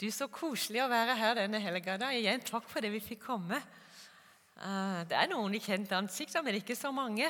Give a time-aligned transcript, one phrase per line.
[0.00, 1.98] Du, Så koselig å være her denne helga.
[2.16, 3.58] Igjen takk for det vi fikk komme.
[4.56, 7.28] Uh, det er noen kjente ansikter, men ikke så mange.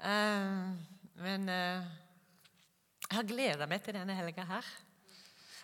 [0.00, 0.72] Uh,
[1.20, 1.84] men uh,
[3.04, 4.72] jeg har gleda meg til denne helga her.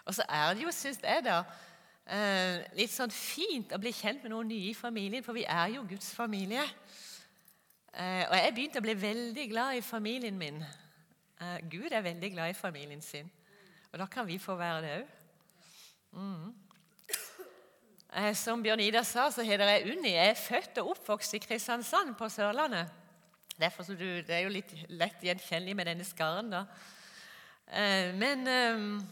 [0.04, 1.40] Og så er det jo, syns jeg, da,
[2.76, 5.88] litt sånn fint å bli kjent med noen nye i familien, for vi er jo
[5.88, 6.62] Guds familie.
[7.96, 10.60] og jeg begynte å bli veldig glad i familien min.
[11.72, 13.32] Gud er veldig glad i familien sin.
[13.90, 15.15] Og da kan vi få være det òg.
[16.16, 16.54] Mm.
[18.16, 20.14] Eh, som Bjørn Ida sa, så heter jeg Unni.
[20.14, 22.88] Jeg er født og oppvokst i Kristiansand på Sørlandet.
[23.60, 26.48] Derfor du, Det er jo litt lett gjenkjennelig med denne skaren.
[26.50, 26.62] da.
[27.68, 29.02] Eh, men um,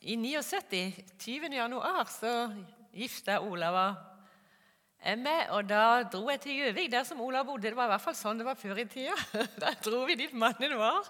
[0.00, 1.54] i 79, 20.
[1.54, 2.50] januar, så
[2.90, 5.46] gifta Olav og meg.
[5.50, 7.68] Og da dro jeg til Gjøvik, der som Olav bodde.
[7.68, 9.14] Det var i hvert fall sånn det var før i tida.
[9.62, 11.06] Da dro vi dit mannen var.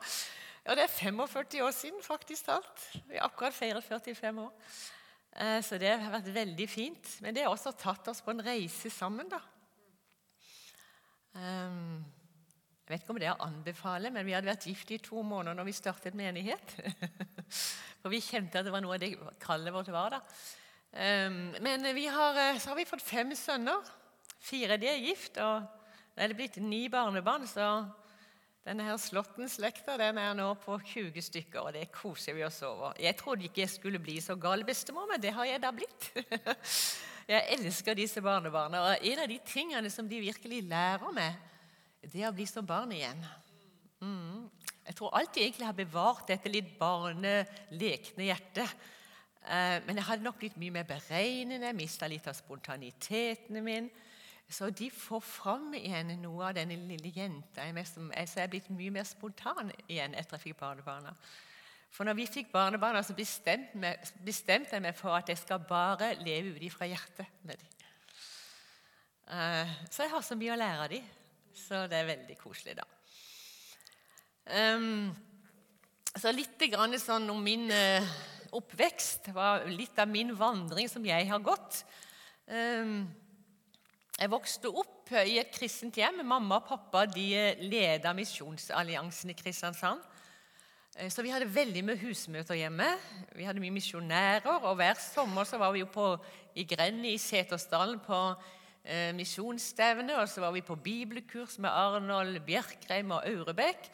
[0.66, 2.85] Og det er 45 år siden, faktisk talt.
[3.07, 4.52] Vi har akkurat feiret 45 år.
[5.37, 7.11] Eh, så det har vært veldig fint.
[7.21, 9.41] Men det har også tatt oss på en reise sammen, da.
[11.37, 12.05] Ehm,
[12.87, 15.21] jeg vet ikke om det er å anbefale, men vi hadde vært gift i to
[15.27, 16.77] måneder når vi startet menighet.
[18.01, 20.16] For vi kjente at det var noe av det kallet vårt var.
[20.16, 20.23] da.
[20.97, 23.85] Ehm, men har, eh, så har vi fått fem sønner.
[24.41, 25.66] Fire de er gift, og
[26.15, 27.45] nå er det blitt ni barnebarn.
[27.51, 27.69] så
[28.67, 32.97] denne her Slåtten-slekta den er nå på 20 stykker, og det koser vi oss over.
[32.99, 36.11] Jeg trodde ikke jeg skulle bli så gal bestemor, men det har jeg da blitt.
[37.27, 41.41] Jeg elsker disse barnebarna, og en av de tingene som de virkelig lærer meg,
[42.07, 43.25] det er å bli som barn igjen.
[43.99, 44.45] Mm.
[44.87, 48.87] Jeg tror alltid egentlig har bevart dette litt barnelekne hjertet.
[49.43, 53.91] Eh, men jeg hadde nok blitt mye mer beregnende, mista litt av spontaniteten min.
[54.49, 57.65] Så de får fram igjen noe av denne lille jenta.
[57.66, 61.15] Jeg er blitt mye mer spontan igjen etter jeg fikk barnebarna.
[61.91, 66.55] For når vi fikk barnebarna, så bestemte, jeg meg for at jeg skal bare leve
[66.55, 67.72] ut ifra hjertet med dem.
[69.27, 71.12] Uh, så jeg har så mye å lære av dem.
[71.56, 72.87] Så det er veldig koselig, da.
[74.76, 75.09] Um,
[76.15, 76.62] så litt
[77.03, 78.15] sånn om min uh,
[78.54, 79.32] oppvekst.
[79.72, 81.82] Litt av min vandring som jeg har gått.
[84.16, 86.22] Jeg vokste opp i et kristent hjem.
[86.25, 87.27] Mamma og pappa de
[87.60, 90.00] leda Misjonsalliansen i Kristiansand.
[90.97, 92.87] Eh, så vi hadde veldig mye husmøter hjemme.
[93.37, 94.49] Vi hadde mye misjonærer.
[94.62, 96.06] Og hver sommer så var vi jo på,
[96.56, 98.22] i Grenny i Setesdalen på
[98.88, 100.16] eh, misjonsstevne.
[100.22, 103.93] Og så var vi på bibelkurs med Arnold Bjerkreim og Aurebekk.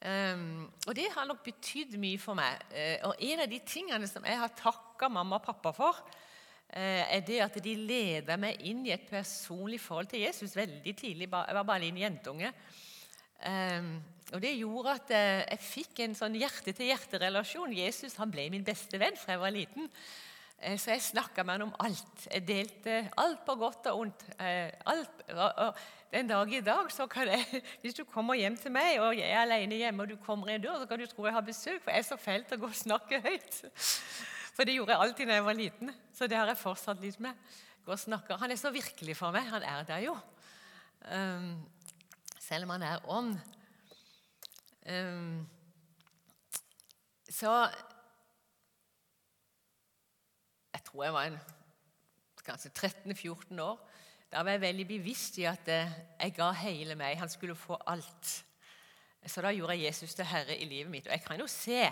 [0.00, 2.62] Um, og det har nok betydd mye for meg.
[2.70, 6.29] Uh, og en av de tingene som jeg har takka mamma og pappa for, Eh,
[6.70, 11.26] er det at de leder meg inn i et personlig forhold til Jesus veldig tidlig.
[11.26, 12.52] Jeg var bare en jentunge.
[13.46, 14.00] Ehm,
[14.32, 17.72] og Det gjorde at eh, jeg fikk en sånn hjerte-til-hjerte-relasjon.
[17.74, 19.88] Jesus han ble min beste venn fra jeg var liten.
[20.60, 22.26] Eh, så jeg snakka med han om alt.
[22.28, 24.26] Jeg delte alt på godt og ondt.
[24.38, 25.24] Alt.
[25.34, 25.80] Og
[26.12, 29.30] den dag i dag så kan jeg, Hvis du kommer hjem til meg, og jeg
[29.30, 31.46] er alene hjemme, og du kommer i en dør, så kan du tro jeg har
[31.46, 33.64] besøk, for jeg er så fælt å gå og snakke høyt.
[34.54, 35.92] For det gjorde jeg alltid da jeg var liten.
[36.14, 37.36] Så det har jeg fortsatt litt med.
[37.84, 38.38] Gå og snakke.
[38.40, 39.48] Han er så virkelig for meg.
[39.48, 40.16] Han er der jo.
[41.06, 41.54] Um,
[42.40, 43.38] selv om han er ånd.
[44.90, 45.46] Um,
[47.30, 47.54] så
[50.74, 51.38] Jeg tror jeg var en,
[52.44, 53.78] kanskje 13-14 år.
[54.32, 57.18] Da var jeg veldig bevisst i at eh, jeg ga hele meg.
[57.18, 58.30] Han skulle få alt.
[59.26, 61.06] Så da gjorde jeg Jesus til herre i livet mitt.
[61.06, 61.82] Og jeg kan jo se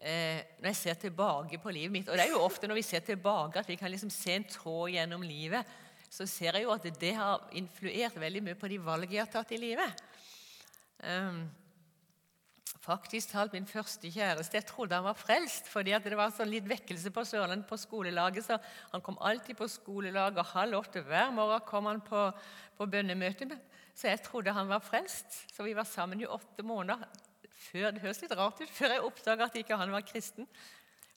[0.00, 2.86] eh, når jeg ser tilbake på livet mitt Og det er jo ofte når vi
[2.86, 5.76] ser tilbake at vi kan liksom se en tråd gjennom livet.
[6.08, 9.32] Så ser jeg jo at det har influert veldig mye på de valg jeg har
[9.32, 10.04] tatt i livet.
[11.04, 11.44] Um,
[12.82, 16.66] faktisk talt min første kjæreste Jeg trodde han var frelst, fordi det var sånn litt
[16.66, 18.46] vekkelse på Sørlandet på skolelaget.
[18.46, 18.58] så
[18.92, 22.30] Han kom alltid på skolelag, og halv åtte hver morgen kom han på,
[22.78, 23.50] på bønnemøte.
[23.94, 25.44] Så jeg trodde han var frelst.
[25.52, 27.04] Så vi var sammen i åtte måneder
[27.58, 30.46] før, det høres litt rart ut, før jeg oppdaga at ikke han var kristen.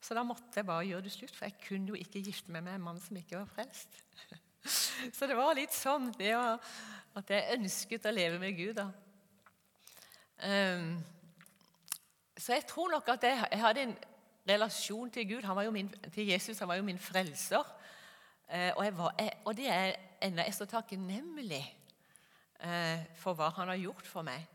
[0.01, 2.65] Så da måtte jeg bare gjøre det slutt, for jeg kunne jo ikke gifte meg
[2.65, 4.01] med en mann som ikke var frelst.
[5.17, 8.77] Så det var litt sånn det at jeg ønsket å leve med Gud.
[8.77, 8.89] da.
[10.41, 10.95] Um,
[12.37, 13.95] så jeg tror nok at jeg, jeg, hadde en
[14.49, 15.49] relasjon til Gud.
[15.73, 17.65] Min, til Jesus han var jo min frelser.
[18.49, 21.61] Uh, og, var, jeg, og, det er ennå jeg så takknemlig
[22.63, 24.45] uh, for hva han har gjort for meg.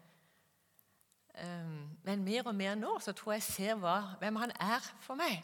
[1.37, 5.19] Men mer og mer nå så tror jeg jeg ser hva, hvem han er for
[5.21, 5.43] meg.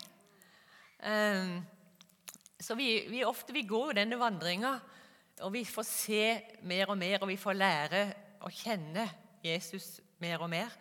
[2.63, 4.73] Så vi, vi ofte vi går jo denne vandringa,
[5.43, 6.23] og vi får se
[6.63, 8.03] mer og mer, og vi får lære
[8.41, 9.05] å kjenne
[9.45, 10.73] Jesus mer og mer.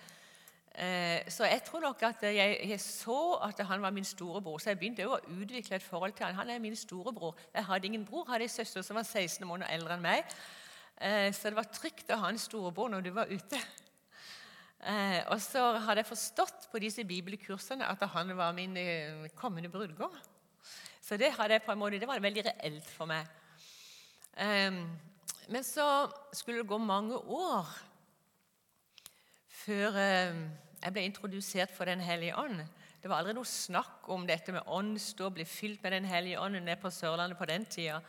[0.75, 4.79] Eh, så jeg tror nok at jeg, så at han var min storebror, så jeg
[4.79, 6.37] begynte å utvikle et forhold til han.
[6.37, 7.35] Han er min storebror.
[7.53, 10.35] Jeg hadde ingen bror, jeg hadde en søster som var 16 måneder eldre enn meg.
[11.01, 13.59] Eh, så det var trygt å ha en storebror når du var ute.
[14.81, 18.77] Eh, og så hadde jeg forstått på disse bibelkursene at han var min
[19.37, 20.15] kommende brudgom.
[21.01, 23.25] Så det, hadde jeg på en måte, det var veldig reelt for meg.
[25.51, 25.85] Men så
[26.33, 27.67] skulle det gå mange år
[29.61, 30.37] før eh,
[30.81, 32.63] jeg ble introdusert for Den hellige ånd.
[33.01, 36.57] Det var aldri noe snakk om dette med åndsdåp, bli fylt med Den hellige ånd
[36.59, 37.99] nede på Sørlandet på den tida.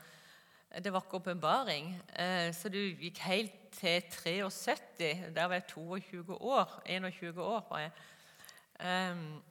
[0.79, 2.03] Det var ikke åpenbaring.
[2.17, 5.33] Eh, så du gikk helt til 73.
[5.35, 6.83] Der var jeg 22 år.
[6.87, 7.91] 21 år var jeg.
[9.13, 9.43] Um,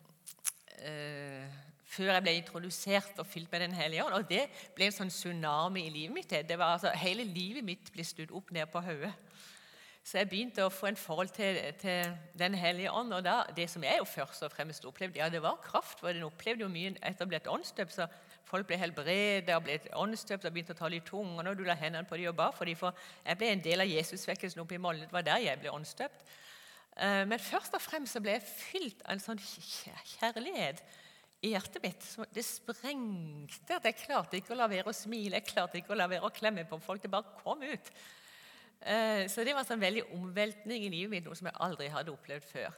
[0.82, 1.46] uh,
[1.86, 4.14] før jeg ble introdusert og fylt med Den hellige ånd.
[4.14, 6.34] Og det ble en sånn tsunami i livet mitt.
[6.50, 9.14] Det var altså, Hele livet mitt ble snudd opp ned på hodet.
[10.04, 13.14] Så jeg begynte å få en forhold til, til Den hellige ånd.
[13.14, 16.00] og da, Det som jeg jo først og fremst opplevde, ja, det var kraft.
[16.00, 18.00] for Den opplevde jo mye etter å bli åndsdøpt.
[18.48, 21.50] Folk ble helbredet og ble åndsdøpt og begynte å tale i tunger.
[21.52, 22.80] Og du la hendene på dem og ba for dem.
[22.80, 22.96] For
[23.26, 25.08] jeg ble en del av Jesusvekkelsen oppe i Molde.
[25.08, 26.26] Det var der jeg ble åndsdøpt.
[26.98, 30.84] Eh, men først og fremst så ble jeg fylt av en sånn kjærlighet
[31.42, 32.08] i hjertet mitt.
[32.36, 35.98] Det sprengte at jeg klarte ikke å la være å smile, jeg klarte ikke å
[35.98, 37.02] la være å klemme på folk.
[37.02, 37.94] Det bare kom ut.
[38.82, 41.90] Eh, så det var en sånn veldig omveltning i livet mitt, noe som jeg aldri
[41.94, 42.78] hadde opplevd før.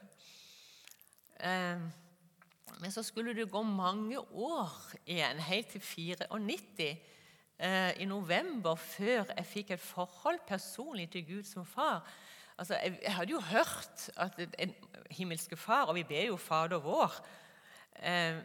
[2.67, 4.71] Eh, men så skulle det gå mange år
[5.05, 6.97] igjen, helt til 94,
[7.59, 12.03] eh, i november, før jeg fikk et forhold personlig til Gud som far.
[12.57, 14.73] Altså, jeg, jeg hadde jo hørt at en
[15.09, 17.15] himmelske far, og vi ber jo Fader vår.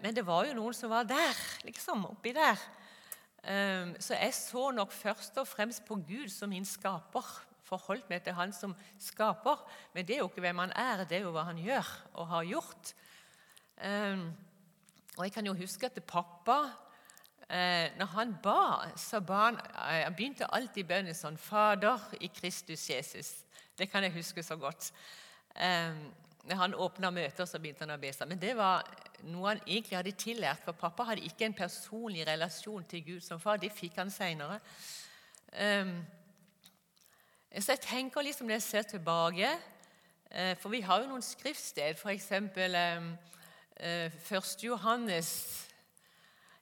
[0.02, 2.56] Men det var jo noen som var der, liksom, oppi der.
[4.00, 7.24] Så jeg så nok først og fremst på Gud som min skaper
[7.68, 9.60] forholdt meg til Han som skaper.
[9.94, 12.30] Men det er jo ikke hvem han er, det er jo hva han gjør og
[12.32, 12.92] har gjort.
[13.84, 14.32] Um,
[15.16, 16.58] og Jeg kan jo huske at pappa
[17.50, 22.26] eh, når han ba, så ba han eh, Han begynte alltid bønnen sånn 'Fader i
[22.26, 23.44] Kristus Jesus'.
[23.78, 24.92] Det kan jeg huske så godt.
[25.54, 26.14] Um,
[26.44, 28.28] når han åpna møter, så begynte han å be seg.
[28.28, 28.86] Men det var
[29.22, 33.40] noe han egentlig hadde tillært, for pappa hadde ikke en personlig relasjon til Gud som
[33.40, 33.56] far.
[33.56, 34.60] Det fikk han seinere.
[35.52, 36.06] Um,
[37.58, 39.48] så jeg tenker liksom når jeg ser tilbake
[40.30, 42.28] eh, For vi har jo noen skriftsted, f.eks.
[43.78, 44.14] 1.
[44.32, 45.68] Eh, Johannes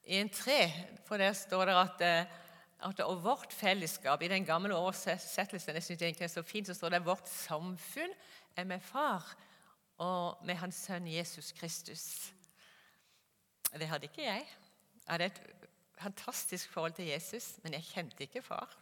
[0.04, 0.72] 1,3.
[1.06, 2.26] For der står det at, eh,
[2.88, 6.74] at og vårt fellesskap I den gamle oversettelsen jeg synes det er så fint, så
[6.74, 8.12] står det at vårt samfunn
[8.56, 9.36] er med Far
[9.98, 12.32] og med Hans Sønn Jesus Kristus.
[13.72, 14.46] Det hadde ikke jeg.
[15.06, 15.42] Jeg hadde et
[15.98, 18.76] fantastisk forhold til Jesus, men jeg kjente ikke far.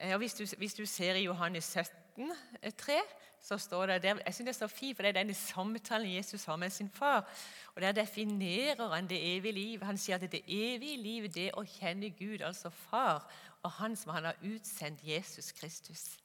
[0.00, 2.32] Eh, og hvis du, hvis du, ser i Johannes 17,
[2.78, 3.00] 3,
[3.42, 6.14] så står det der, Jeg synes det er så fint, for det er denne samtalen
[6.14, 7.28] Jesus har med sin far.
[7.74, 9.82] Og Der definerer han det evige liv.
[9.82, 13.26] Han sier at det evige liv det å kjenne Gud, altså far,
[13.62, 16.18] og han som han har utsendt Jesus Kristus.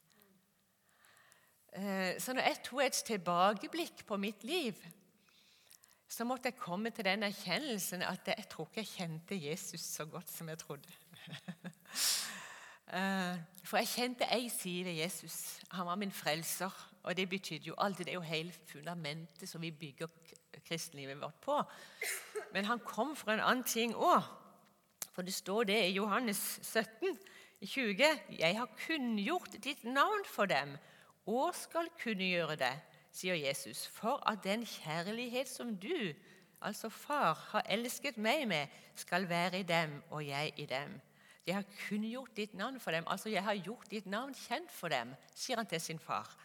[1.74, 4.74] Eh, så når jeg tok et tilbakeblikk på mitt liv,
[6.10, 10.06] så måtte jeg komme til den erkjennelsen at jeg tror ikke jeg kjente Jesus så
[10.06, 10.90] godt som jeg trodde.
[12.88, 15.60] Eh, for jeg kjente ei side Jesus.
[15.76, 16.72] Han var min frelser.
[17.08, 17.98] Og det betydde jo alt.
[17.98, 20.08] Det er jo hele fundamentet som vi bygger
[20.68, 21.62] kristenlivet vårt på.
[22.54, 24.28] Men han kom fra en annen ting òg.
[25.16, 27.18] For det står det i Johannes 17,
[27.64, 28.04] 20.
[28.40, 30.76] Jeg har kunngjort ditt navn for dem,
[31.26, 32.74] og skal kunne gjøre det,
[33.12, 36.14] sier Jesus, for at den kjærlighet som du,
[36.62, 41.00] altså far, har elsket meg med, skal være i dem og jeg i dem.
[41.48, 43.08] Jeg har kunngjort ditt navn for dem.
[43.08, 46.36] Altså, jeg har gjort ditt navn kjent for dem, sier han til sin far.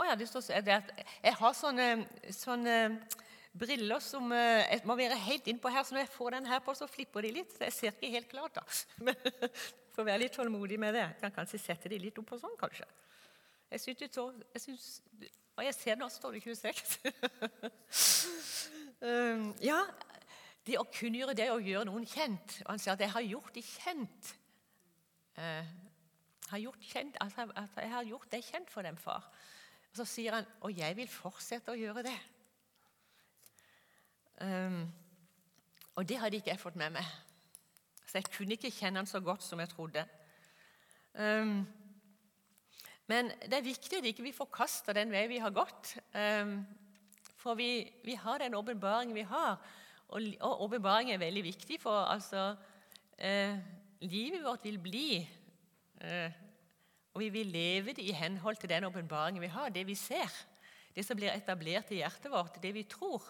[0.00, 0.78] Oh, ja, det står, det
[1.20, 1.88] jeg har sånne,
[2.32, 2.76] sånne,
[3.60, 6.62] briller som eh, jeg må være helt innpå her, så når jeg får den her
[6.64, 7.52] på, så flipper de litt.
[7.52, 8.56] Så jeg ser ikke helt klart.
[8.56, 8.64] da.
[9.04, 9.18] Men
[9.92, 11.04] får være litt tålmodig med det.
[11.04, 12.88] Jeg kan kanskje sette de litt opp på sånn, kanskje.
[13.70, 14.88] Jeg synes det står, jeg synes,
[15.58, 16.96] Og jeg ser nå står det 26.
[19.04, 19.82] um, ja,
[20.64, 22.60] det å kunngjøre det å gjøre noen kjent.
[22.64, 24.34] Og han sier at 'jeg har gjort det kjent'.
[25.36, 25.64] Eh,
[26.50, 29.28] har gjort kjent altså, at 'Jeg har gjort det kjent for dem, far'.
[29.90, 32.20] Og Så sier han 'og jeg vil fortsette å gjøre det'.
[34.40, 34.92] Um,
[35.94, 37.04] og det hadde ikke jeg fått med meg.
[38.06, 40.06] Så jeg kunne ikke kjenne han så godt som jeg trodde.
[41.14, 41.66] Um,
[43.06, 45.98] men det er viktig at ikke vi forkaster den vei vi har gått.
[46.14, 46.66] Um,
[47.40, 49.58] for vi, vi har den åpenbaringen vi har.
[50.08, 52.56] Og åpenbaring er veldig viktig, for altså
[53.18, 53.58] eh,
[54.00, 55.28] Livet vårt vil bli
[56.00, 56.32] eh,
[57.14, 60.30] Og vi vil leve det i henhold til den åpenbaringen vi har, det vi ser.
[60.94, 63.22] Det som blir etablert i hjertet vårt, det vi tror.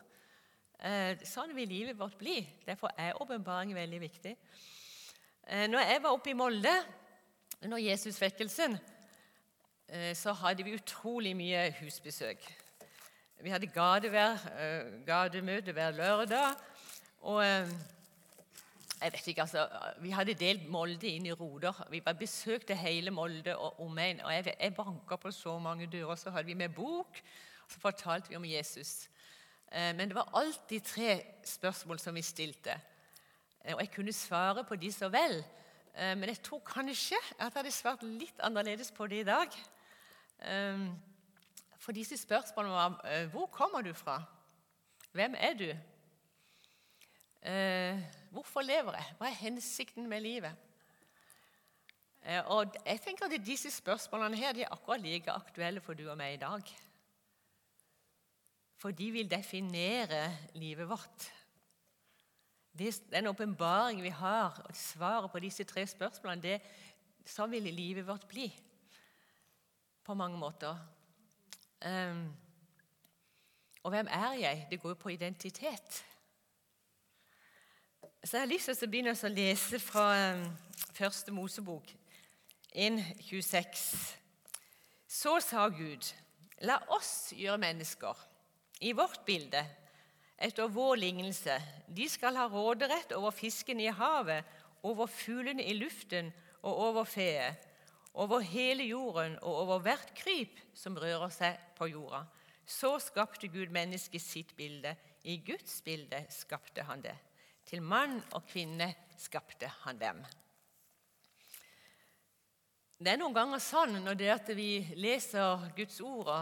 [0.81, 2.41] Eh, sånn vil livet vårt bli.
[2.67, 4.37] Derfor er åpenbaring veldig viktig.
[5.47, 6.73] Eh, når jeg var oppe i Molde
[7.61, 8.79] under Jesusvekkelsen,
[9.89, 12.49] eh, så hadde vi utrolig mye husbesøk.
[13.41, 16.57] Vi hadde gademøte hver lørdag.
[17.21, 17.41] Og
[19.01, 19.69] jeg vet ikke, altså,
[20.01, 21.87] Vi hadde delt Molde inn i roder.
[21.91, 24.21] Vi bare besøkte hele Molde og omegn.
[24.21, 26.15] Og jeg, jeg banka på så mange dører.
[26.21, 27.23] Så hadde vi med bok,
[27.65, 29.09] og så fortalte vi om Jesus.
[29.73, 32.75] Eh, men det var alltid tre spørsmål som vi stilte.
[33.65, 35.45] Eh, og jeg kunne svare på de så vel.
[35.95, 39.61] Eh, men jeg tror kanskje at jeg hadde svart litt annerledes på det i dag.
[41.79, 44.23] For disse spørsmålene var Hvor kommer du fra?
[45.13, 45.69] Hvem er du?
[48.31, 49.15] Hvorfor lever jeg?
[49.19, 50.67] Hva er hensikten med livet?
[52.53, 56.19] Og jeg tenker at Disse spørsmålene her, de er akkurat like aktuelle for du og
[56.21, 56.73] meg i dag.
[58.81, 61.27] For de vil definere livet vårt.
[63.11, 66.61] Den åpenbaring vi har, og svaret på disse tre spørsmålene, det,
[67.27, 68.47] så vil livet vårt bli
[70.05, 70.79] på mange måter.
[71.87, 72.31] Um,
[73.83, 74.67] og hvem er jeg?
[74.71, 76.05] Det går jo på identitet.
[78.25, 80.03] Så Jeg har lyst til å begynne å lese fra
[80.37, 80.43] um,
[80.93, 81.87] Første Mosebok
[82.77, 83.85] 1,26.
[85.09, 86.05] Så sa Gud,
[86.69, 88.21] la oss gjøre mennesker
[88.85, 89.63] i vårt bilde,
[90.37, 91.57] etter vår lignelse.
[91.89, 94.45] De skal ha råderett over fisken i havet,
[94.85, 96.29] over fuglene i luften
[96.61, 97.57] og over feet,
[98.13, 102.27] over hele jorden og over hvert kryp som rører seg på jorda.
[102.69, 104.93] Så skapte Gud mennesket sitt bilde.
[105.25, 107.17] I Guds bilde skapte han det.
[107.71, 108.89] Til mann og kvinne
[109.21, 110.25] skapte han dem.
[112.99, 116.33] Det er noen ganger sånn når det at vi leser Guds ord,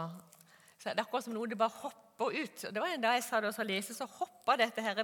[0.79, 2.63] så er det akkurat som noe det bare hopper ut.
[2.65, 5.03] Og det var En dag jeg sa det og lese, så hoppa dette her,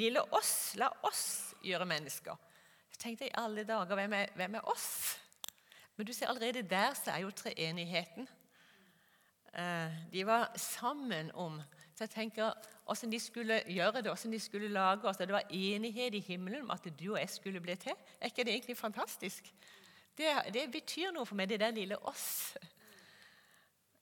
[0.00, 0.72] lille oss.
[0.80, 2.40] La oss gjøre mennesker.
[2.90, 4.88] Så tenkte jeg i alle dager, hvem er, hvem er oss?
[5.96, 8.28] Men du ser allerede der så er jo treenigheten.
[9.52, 11.60] Eh, de var sammen om
[12.00, 12.54] Så jeg tenker
[12.88, 15.18] hvordan de skulle gjøre det, hvordan de skulle lage oss.
[15.20, 17.92] Det var enighet i himmelen om at du og jeg skulle bli til.
[18.16, 19.50] Er ikke det egentlig fantastisk?
[20.16, 22.56] Det, det betyr noe for meg, det der lille oss.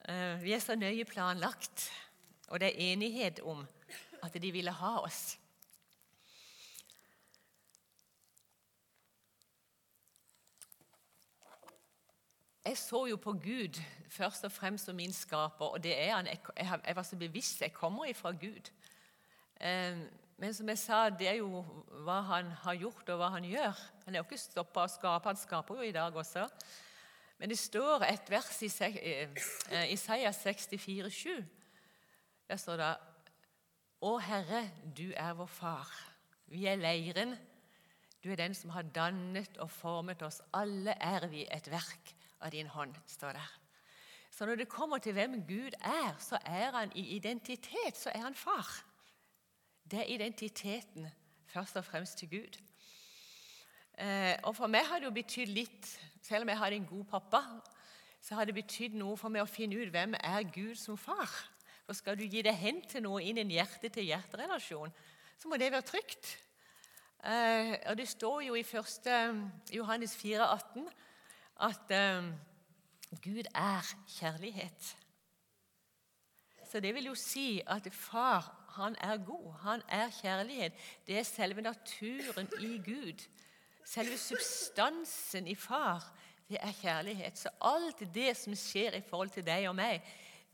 [0.07, 1.89] Eh, vi er så nøye planlagt,
[2.49, 3.67] og det er enighet om
[4.23, 5.35] at de ville ha oss.
[12.69, 13.79] Jeg så jo på Gud
[14.13, 16.27] først og fremst som min skaper, og det er han.
[16.87, 18.69] Jeg, var så bevisst jeg kommer ifra Gud.
[20.37, 21.63] Men som jeg sa, det er jo
[22.05, 23.81] hva han har gjort, og hva han gjør.
[24.05, 26.45] Han er jo ikke stoppa å skape, han skaper jo i dag også.
[27.41, 29.41] Men det står et vers i eh,
[29.95, 31.41] Isaiah 64, 64,7.
[32.53, 32.93] Der står det
[34.05, 35.97] Å Herre, du er vår far.
[36.53, 37.33] Vi er leiren.
[38.21, 40.43] Du er den som har dannet og formet oss.
[40.53, 43.55] Alle er vi et verk av din hånd, står der.
[44.31, 48.23] Så når det kommer til hvem Gud er, så er han i identitet så er
[48.23, 48.85] han far.
[49.91, 51.09] Det er identiteten
[51.47, 52.59] først og fremst til Gud.
[53.99, 55.89] Eh, og For meg har det jo betydd litt,
[56.23, 57.43] selv om jeg hadde en god pappa,
[58.23, 61.31] så har det betydd noe for meg å finne ut hvem er Gud som far.
[61.87, 64.93] For Skal du gi deg hen til noe inn i en hjerte-til-hjerte-relasjon,
[65.39, 66.37] så må det være trygt.
[67.25, 69.09] Eh, og Det står jo i 1.
[69.73, 70.89] Johannes 4, 18,
[71.61, 72.33] at um,
[73.23, 74.97] Gud er kjærlighet.
[76.71, 79.53] Så det vil jo si at far han er god.
[79.63, 80.73] Han er kjærlighet.
[81.07, 83.29] Det er selve naturen i Gud.
[83.85, 86.13] Selve substansen i far,
[86.49, 87.39] det er kjærlighet.
[87.39, 90.05] Så alt det som skjer i forhold til deg og meg,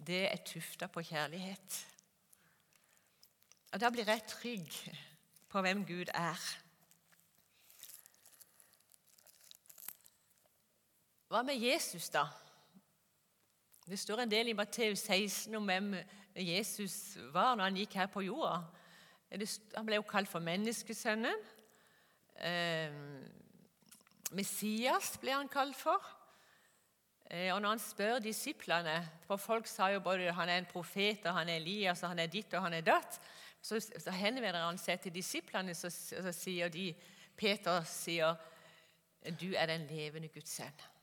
[0.06, 1.80] det er tufta på kjærlighet.
[3.73, 4.70] Og Da blir jeg trygg
[5.49, 6.63] på hvem Gud er.
[11.28, 12.26] Hva med Jesus, da?
[13.88, 15.95] Det står en del i Matteus 16 om hvem
[16.37, 18.59] Jesus var når han gikk her på jorda.
[19.76, 21.40] Han ble jo kalt for menneskesønnen.
[22.45, 22.93] Eh,
[24.37, 26.12] Messias ble han kalt for.
[27.31, 31.25] Eh, og når han spør disiplene For folk sa jo både han er en profet,
[31.25, 33.21] og han er Elias, og han er ditt og han er datt.
[33.64, 36.90] Så, så henvender han seg til disiplene, så, så sier de
[37.37, 38.37] Peter sier,
[39.25, 40.94] 'Du er den levende Guds sønn'.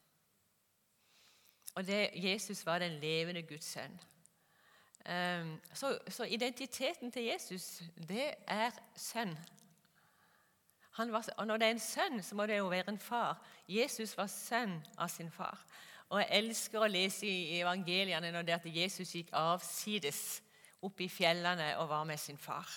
[1.76, 4.00] Og det, Jesus var den levende Guds sønn.
[5.06, 9.38] Ehm, så, så, identiteten til Jesus, det er sønn.
[10.98, 13.40] Var, og når det er en sønn, så må det jo være en far.
[13.68, 15.66] Jesus var sønn av sin far.
[16.10, 20.42] Og jeg elsker å lese i evangeliene når det at Jesus gikk avsides
[20.84, 22.68] opp i fjellene og var med sin far.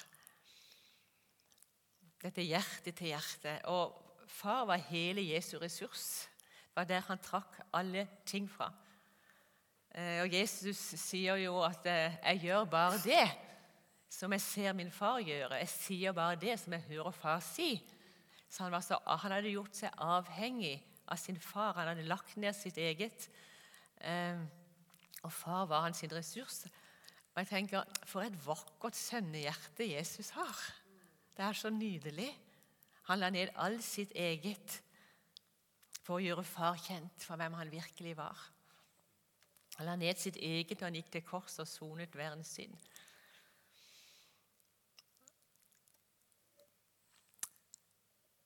[2.22, 3.58] Dette hjerte til hjerte.
[3.68, 6.28] Og far var hele Jesu ressurs.
[6.70, 8.70] Det var der han trakk alle ting fra.
[9.94, 13.28] Eh, og Jesus sier jo at eh, 'jeg gjør bare det
[14.10, 15.54] som jeg ser min far gjøre'.
[15.54, 17.82] 'Jeg sier bare det som jeg hører far si'.
[18.48, 21.72] Så han, så, han hadde gjort seg avhengig av sin far.
[21.72, 23.28] Han hadde lagt ned sitt eget.
[24.00, 24.38] Eh,
[25.22, 26.64] og far var hans ressurs.
[27.34, 30.58] Og jeg tenker, For et vakkert sønnehjerte Jesus har.
[31.36, 32.30] Det er så nydelig.
[33.08, 34.82] Han la ned all sitt eget
[36.04, 38.53] for å gjøre far kjent for hvem han virkelig var.
[39.78, 42.76] Han la ned sitt eget og han gikk til kors og sonet verdens synd.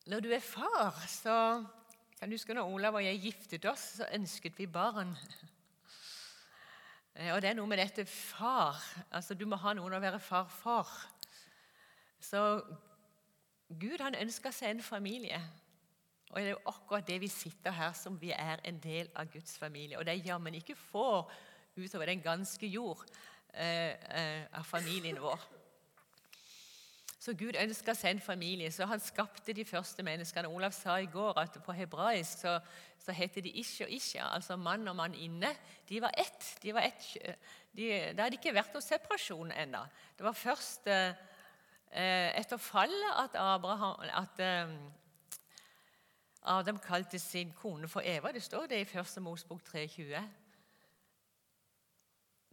[0.08, 1.35] Når du er far, så
[2.18, 5.12] kan du huske når Olav og jeg giftet oss, så ønsket vi barn.
[7.18, 8.78] Eh, og det er noe med dette far.
[9.11, 10.87] altså Du må ha noen å være far for.
[12.20, 12.62] Så
[13.68, 15.40] Gud han ønska seg en familie.
[16.30, 19.30] Og det er jo akkurat det vi sitter her som vi er en del av
[19.32, 19.99] Guds familie.
[19.99, 21.23] Og det er jammen ikke få
[21.78, 23.04] utover den ganske jord
[23.54, 25.47] eh, eh, av familien vår.
[27.18, 30.49] Så Gud ønska seg en familie, så han skapte de første menneskene.
[30.49, 32.58] Olav sa i går at på hebraisk så,
[33.02, 35.50] så heter de ikke og Isha, altså mann og mann inne.
[35.88, 36.54] De var ett.
[36.62, 37.08] De var ett
[37.78, 39.82] de, det hadde ikke vært noen separasjon ennå.
[40.18, 41.12] Det var først eh,
[42.38, 44.73] etter fallet at, Abraham, at eh,
[46.49, 48.33] Adam kalte sin kone for Eva.
[48.33, 49.19] Det står det i 1.
[49.23, 50.23] Mosbok 3,20.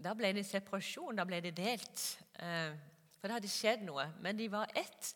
[0.04, 2.04] Da ble det separasjon, da ble det delt.
[2.40, 2.76] Eh,
[3.16, 4.10] for det hadde skjedd noe.
[4.22, 5.14] Men de var ett.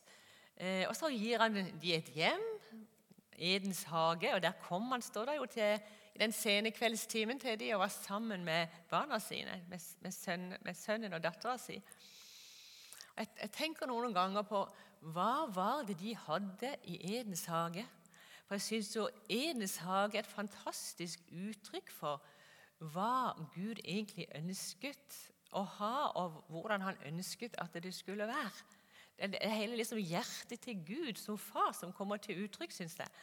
[0.55, 2.45] Eh, og så gir han de et hjem,
[3.39, 5.77] Edens hage, og der kom han, står det jo, til
[6.19, 10.75] den sene kveldstimen til de og var sammen med barna sine, med, med, søn, med
[10.75, 11.77] sønnen og dattera si.
[13.15, 14.65] Jeg, jeg, tenker noen ganger på
[15.15, 17.85] hva var det de hadde i Edens hage?
[18.49, 22.23] For jeg syns jo Edens hage er et fantastisk uttrykk for
[22.81, 25.17] hva Gud egentlig ønsket
[25.53, 28.65] å ha, og hvordan han ønsket at det skulle være.
[29.19, 33.13] Det er hele liksom hjertet til Gud som far som kommer til uttrykk, syns jeg.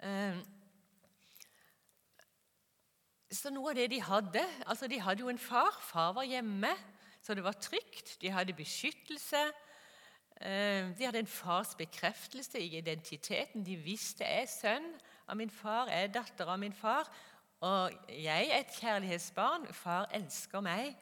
[0.00, 0.40] Ehm,
[3.28, 5.76] så noe av det de hadde altså De hadde jo en far.
[5.84, 6.72] Far var hjemme,
[7.20, 8.16] så det var trygt.
[8.22, 9.44] De hadde beskyttelse.
[10.44, 13.64] Ehm, de hadde en fars bekreftelse i identiteten.
[13.64, 14.90] De visste jeg er sønn
[15.28, 17.08] av min far, jeg er datter av min far.
[17.64, 19.70] Og jeg er et kjærlighetsbarn.
[19.72, 20.96] Far elsker meg.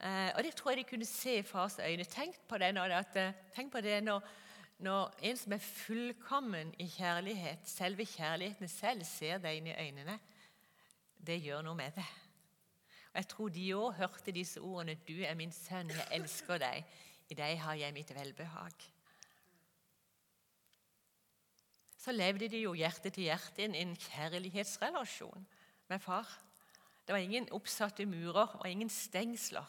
[0.00, 2.04] Eh, og Det tror jeg de kunne se i fars øyne.
[2.04, 4.26] Tenk på det, når, at, eh, tenk på det når,
[4.78, 10.18] når, en som er fullkommen i kjærlighet, selve kjærligheten selv, ser deg inn i øynene.
[11.26, 12.06] Det gjør noe med det.
[13.12, 16.84] Og Jeg tror de òg hørte disse ordene 'Du er min sønn, jeg elsker deg'.
[17.28, 18.86] I deg har jeg mitt velbehag.
[21.98, 25.46] Så levde de jo hjerte til hjerte i en kjærlighetsrelasjon
[25.90, 26.28] med far.
[27.04, 29.68] Det var ingen oppsatte murer og ingen stengsler.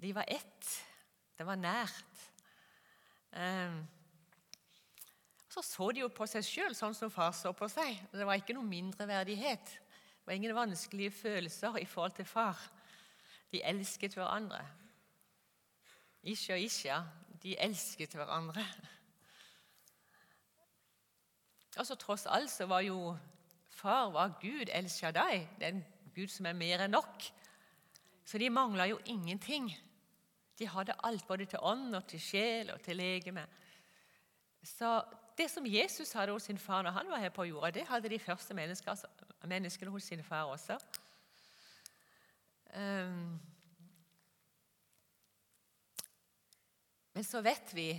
[0.00, 0.68] De var ett.
[1.38, 2.26] Det var nært.
[3.32, 3.80] Um,
[5.50, 7.96] så så de jo på seg sjøl sånn som far så på seg.
[8.12, 9.72] Det var ikke noe mindreverdighet.
[9.72, 12.58] Det var ingen vanskelige følelser i forhold til far.
[13.50, 14.60] De elsket hverandre.
[16.22, 17.00] Isha og Isha,
[17.42, 18.64] de elsket hverandre.
[21.78, 23.16] Og så Tross alt så var jo
[23.70, 27.24] far var Gud El Shaddai, den Gud som er mer enn nok.
[28.24, 29.70] Så de mangla jo ingenting.
[30.58, 33.46] De hadde alt, både til ånd og til sjel og til legeme.
[34.62, 35.00] Så
[35.38, 38.10] det som Jesus hadde hos sin far når han var her på jorda, det hadde
[38.12, 40.76] de første menneskene hos sin far også.
[42.76, 43.40] Um,
[47.14, 47.90] men så vet vi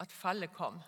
[0.00, 0.80] at fallet kom.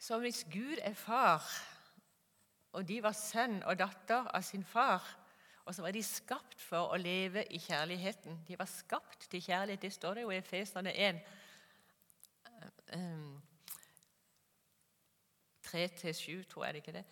[0.00, 1.44] Så hvis Gud er far,
[2.72, 5.04] og de var sønn og datter av sin far,
[5.64, 8.40] og så var de skapt for å leve i kjærligheten.
[8.48, 9.82] De var skapt til kjærlighet.
[9.82, 11.20] Det står det jo i Efeserne 1.
[15.70, 17.04] 3-7, tror jeg det ikke det.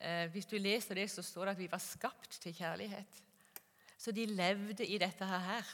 [0.00, 3.23] Eh, hvis du leser det, så står det at vi var skapt til kjærlighet.
[4.04, 5.68] Så de levde i dette her.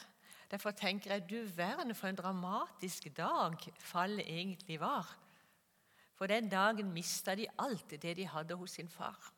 [0.51, 5.09] Derfor tenker jeg du verden for en dramatisk dag fallet egentlig var.
[6.14, 9.33] For den dagen mista de alt det de hadde hos sin far,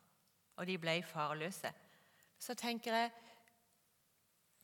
[0.57, 1.71] og de ble farløse
[2.43, 3.11] så tenker jeg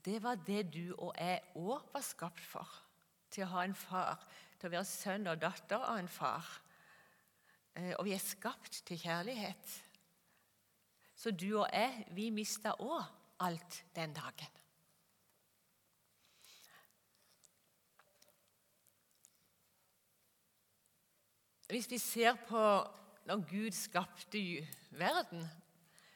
[0.06, 2.68] det var det du og jeg òg var skapt for.
[3.30, 4.24] Til å ha en far,
[4.58, 6.48] til å være sønn og datter av en far.
[7.76, 9.76] Eh, og vi er skapt til kjærlighet.
[11.20, 13.04] Så du og jeg, vi mista òg
[13.40, 14.48] alt den dagen.
[21.70, 22.62] Hvis vi ser på
[23.26, 25.50] når Gud skapte verden,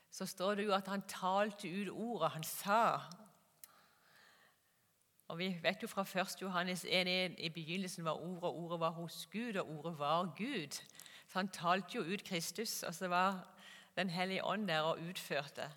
[0.09, 2.99] så står det jo at han talte ut ordet han sa.
[5.27, 6.41] Og Vi vet jo fra 1.
[6.41, 10.81] Johannes 1.1 i begynnelsen var ordet, ordet var hos Gud, og ordet var Gud.
[11.27, 13.49] Så han talte jo ut Kristus, og så var
[13.95, 15.71] Den hellige ånd der og utførte.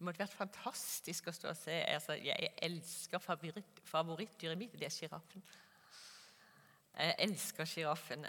[0.00, 1.74] Det måtte vært fantastisk å stå og se.
[1.84, 5.42] Altså, jeg elsker favoritt, favorittdyret mitt, det er sjiraffen.
[6.96, 8.22] Jeg elsker sjiraffen.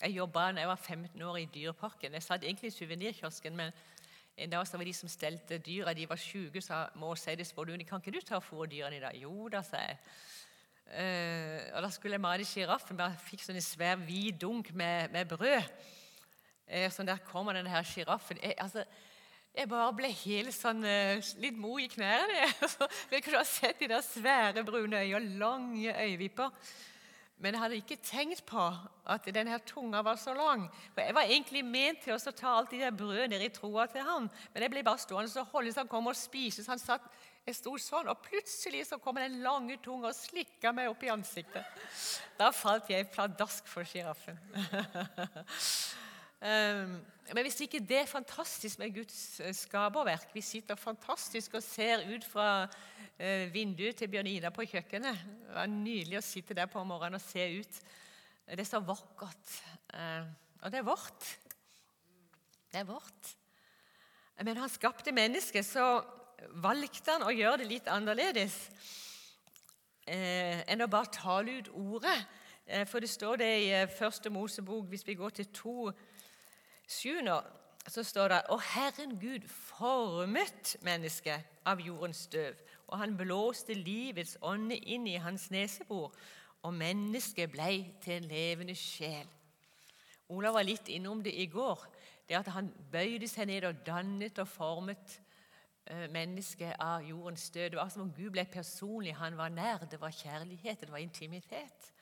[0.00, 2.16] Jeg jobba da jeg var 15 år i Dyreparken.
[2.16, 3.76] Jeg satt egentlig i suvenirkiosken, men
[4.40, 6.86] en dag så var de som stelte dyra, de var sjuke, sa
[7.26, 9.18] det spåduen, kan ikke du ta og dyrene i dag?
[9.20, 9.98] Jo da, sa jeg.
[10.86, 12.96] Uh, og Da skulle jeg mate sjiraffen.
[13.04, 15.68] Jeg fikk sånn en svær, hvit dunk med, med brød.
[16.72, 18.40] Uh, sånn Der kommer denne her sjiraffen.
[18.56, 18.88] Altså,
[19.56, 22.50] jeg bare ble helt sånn uh, litt mo i knærne.
[23.12, 26.52] Jeg kunne ha sett de der svære, brune øynene, lange øyevipper.
[27.40, 28.62] Men jeg hadde ikke tenkt på
[29.12, 30.64] at denne tunga var så lang.
[30.94, 33.84] For Jeg var egentlig ment til å ta alt de der brødene ned i troa
[33.92, 36.64] til han, Men jeg ble bare stående og holde så han kom og spise.
[36.64, 37.04] Så han satt,
[37.46, 41.12] jeg sto sånn, og plutselig så kom den lange tunga og slikka meg opp i
[41.12, 41.64] ansiktet.
[42.38, 44.40] Da falt jeg pladask for sjiraffen.
[46.46, 46.96] um,
[47.34, 52.04] men hvis ikke det er fantastisk med Guds eh, skaperverk Vi sitter fantastisk og ser
[52.14, 52.68] ut fra
[53.18, 55.24] eh, vinduet til Bjørn Ida på kjøkkenet.
[55.46, 57.80] Det var nydelig å sitte der på morgenen og se ut.
[58.46, 59.58] Det er så vakkert.
[59.94, 60.30] Eh,
[60.62, 61.32] og det er vårt.
[62.70, 63.34] Det er vårt.
[64.46, 66.04] Men han skapte mennesket, så
[66.62, 68.56] valgte han å gjøre det litt annerledes
[70.06, 72.18] enn å bare tale ut ordet.
[72.86, 75.76] For det står det i Første Mosebok, hvis vi går til to
[76.86, 77.20] 7
[77.88, 82.54] så står det Og Herren Gud formet mennesket av jordens støv,
[82.86, 86.12] og han blåste livets ånde inn i hans nesebor,
[86.62, 89.26] og mennesket blei til en levende sjel.
[90.28, 91.86] Olav var litt innom det i går.
[92.28, 95.20] Det at Han bøyde seg ned og dannet og formet
[95.86, 97.70] eh, mennesket av jordens støv.
[97.70, 99.14] Det var som om Gud ble personlig.
[99.14, 99.86] Han var nær.
[99.90, 101.92] Det var kjærlighet, det var intimitet.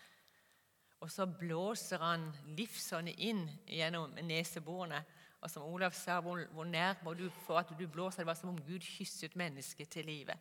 [1.04, 5.02] Og så blåser han livsånden inn gjennom neseborene.
[5.44, 8.22] Og som Olav sa, hvor, hvor nær må du få at du blåser?
[8.22, 10.40] Det var som om Gud kysset mennesket til livet.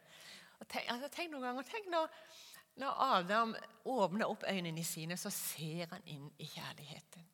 [0.63, 2.07] Tenk, altså, tenk, noen ganger, tenk når,
[2.79, 3.51] når, Adam
[3.91, 7.27] åpner opp øynene sine, så ser han inn i kjærligheten.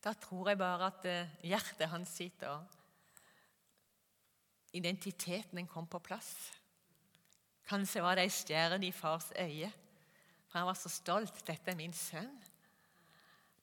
[0.00, 2.72] Da tror jeg bare at uh, hjertet hans sitter og
[4.76, 6.34] Identiteten den kom på plass.
[7.64, 9.70] Kanskje var det ei stjerne i fars øye.
[10.56, 11.44] For han var så stolt.
[11.44, 12.44] 'Dette er min sønn'.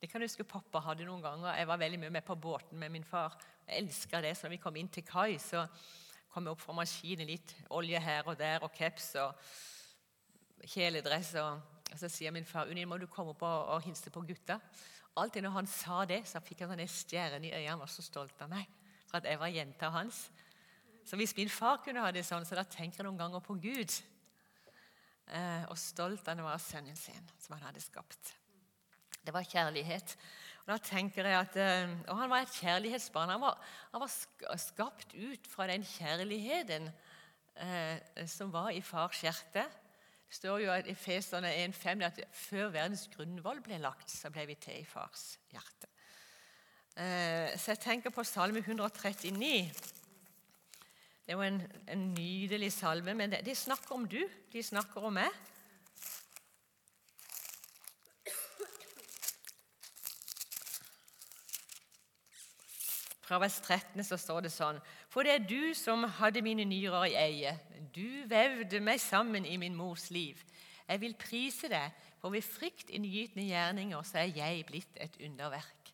[0.02, 1.56] Det kan jeg huske Pappa hadde noen ganger.
[1.56, 3.34] Jeg var veldig mye med på båten med min far.
[3.68, 4.38] Jeg elska det.
[4.38, 5.66] Så når vi kom inn til kai, så
[6.30, 9.34] kom jeg opp fra maskinen litt olje her og der og caps og
[10.70, 11.34] kjeledress.
[11.34, 11.62] Og,
[11.98, 14.60] så sier min far Unni, må du komme opp og, og hilse på gutta.
[15.18, 17.72] Alltid når han sa det, så fikk han sånn stjerne i øynene.
[17.72, 18.70] Han var så stolt av meg
[19.08, 20.28] for at jeg var jenta hans.
[21.06, 23.58] Så hvis min far kunne ha det sånn, så da tenker jeg noen ganger på
[23.58, 24.04] Gud.
[25.32, 28.34] Eh, og stolt av var av sønnen sin, som han hadde skapt.
[29.24, 30.18] Det var kjærlighet.
[30.64, 33.30] Og da tenker jeg at, eh, og Han var et kjærlighetsbarn.
[33.30, 33.58] Han var,
[33.92, 36.92] han var skapt ut fra den kjærligheten
[37.56, 39.64] eh, som var i fars hjerte.
[40.28, 44.56] Det står jo i Feserne 1,5 at før verdens grunnvoll ble lagt, så ble vi
[44.56, 45.88] til i fars hjerte.
[46.98, 49.70] Eh, så jeg tenker på Salme 139.
[51.24, 54.20] Det er jo en, en nydelig salme, men de snakker om du,
[54.52, 55.32] de snakker om meg.
[63.24, 67.08] Fra vers 13 så står det sånn For det er du som hadde mine nyrer
[67.08, 67.54] i eie.
[67.96, 70.42] Du vevde meg sammen i min mors liv.
[70.90, 75.94] Jeg vil prise deg, for ved fryktinngytende gjerninger så er jeg blitt et underverk.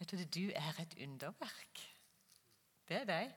[0.00, 1.84] Vet du, du er et underverk.
[2.88, 3.36] Det er deg.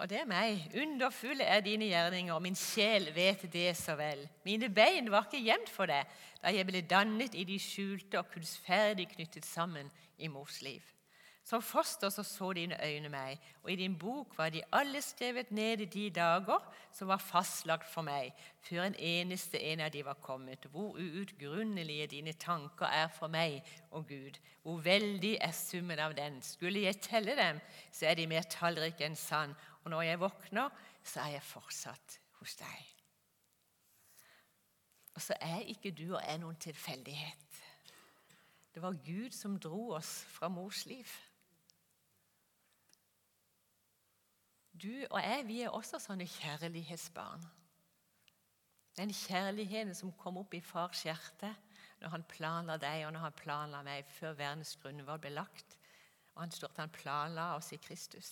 [0.00, 0.62] Og det er meg.
[0.80, 4.22] Underfulle er dine gjerninger, og min sjel vet det så vel.
[4.48, 6.08] Mine bein var ikke gjemt for deg
[6.40, 10.80] da jeg ble dannet i de skjulte og kunstferdig knyttet sammen i mors liv.
[11.44, 15.50] Som foster så, så dine øyne meg, og i din bok var de alle skrevet
[15.50, 18.30] ned i de dager som var fastlagt for meg,
[18.62, 20.68] før en eneste en av de var kommet.
[20.70, 24.38] Hvor uutgrunnelige dine tanker er for meg, og Gud.
[24.62, 26.38] Hvor veldig er summen av den.
[26.42, 27.60] Skulle jeg telle dem,
[27.92, 29.56] så er de mer tallrike enn sand.
[29.84, 30.70] Og når jeg våkner,
[31.04, 32.88] så er jeg fortsatt hos deg.
[35.14, 37.62] Og så er ikke du og jeg noen tilfeldighet.
[38.74, 41.08] Det var Gud som dro oss fra mors liv.
[44.82, 47.42] Du og jeg vi er også sånne kjærlighetsbarn.
[48.96, 51.50] Den kjærligheten som kom opp i fars hjerte
[52.00, 55.76] når han planla deg og når han planla meg før verdens grunnvoll ble lagt.
[56.34, 58.30] Og han står at han planla oss i Kristus.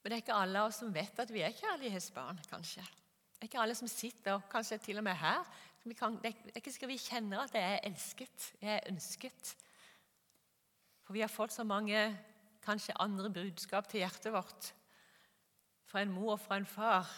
[0.00, 2.84] Men det er ikke alle av oss som vet at vi er kjærlighetsbarn, kanskje.
[3.40, 5.44] Det er ikke alle som sitter, kanskje til og med her.
[5.96, 9.54] Kan, det er ikke sikkert vi kjenner at jeg er elsket, jeg er ønsket.
[11.04, 12.02] For vi har fått så mange
[12.64, 14.70] kanskje andre budskap til hjertet vårt.
[15.88, 17.08] Fra en mor og fra en far.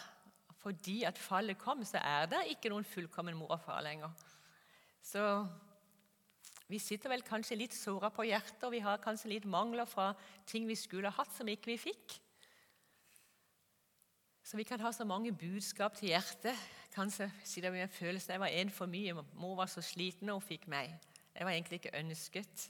[0.63, 4.11] Fordi at fallet kom, så er det ikke noen fullkommen mor og far lenger.
[5.03, 5.23] Så
[6.71, 10.13] vi sitter vel kanskje litt såra på hjertet, og vi har kanskje litt mangler fra
[10.47, 12.15] ting vi skulle ha hatt, som ikke vi fikk.
[14.43, 16.57] Så vi kan ha så mange budskap til hjertet.
[16.93, 19.15] Kanskje sitter vi med en følelse jeg var en for mye.
[19.39, 20.91] Mor var så sliten når hun fikk meg.
[21.33, 22.65] Jeg var egentlig ikke ønsket.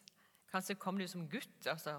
[0.51, 1.97] Kanskje kom du som gutt, og så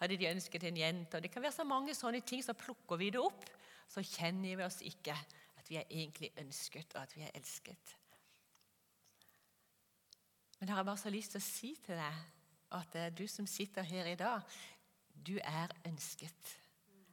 [0.00, 1.16] hadde de ønsket en jente.
[1.16, 3.46] Og Det kan være så mange sånne ting, så plukker vi det opp.
[3.88, 5.14] Så kjenner vi oss ikke
[5.58, 7.96] at vi er egentlig ønsket, og at vi er elsket.
[10.58, 12.18] Men jeg har bare så lyst til å si til deg
[12.72, 14.42] at du som sitter her i dag,
[15.14, 16.58] du er ønsket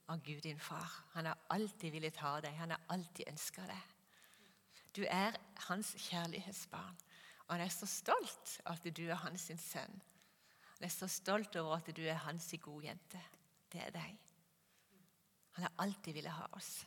[0.10, 0.92] av Gud din far.
[1.14, 2.56] Han har alltid villet ha deg.
[2.58, 3.96] Han har alltid ønska deg.
[4.96, 6.98] Du er hans kjærlighetsbarn.
[7.48, 10.02] Og han er så stolt at du er hans sønn.
[10.78, 13.22] Han er så stolt over at du er hans godjente.
[13.70, 14.18] Det er deg.
[15.58, 16.86] Han har alltid villet ha oss.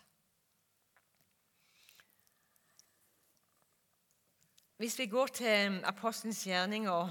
[4.82, 7.10] Hvis vi går til Apostelens gjerninger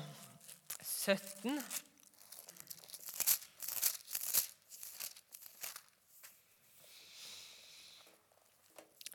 [0.82, 1.60] 17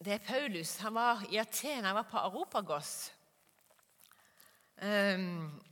[0.05, 0.77] Det er Paulus.
[0.85, 3.13] Han var i Aten, han var på Europagos.
[4.77, 5.63] Um,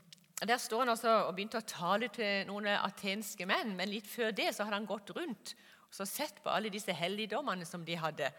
[0.40, 4.32] der står han også og begynte å tale til noen atenske menn, men litt før
[4.32, 5.52] det så hadde han gått rundt
[5.94, 8.32] og sett på alle disse helligdommene som de hadde.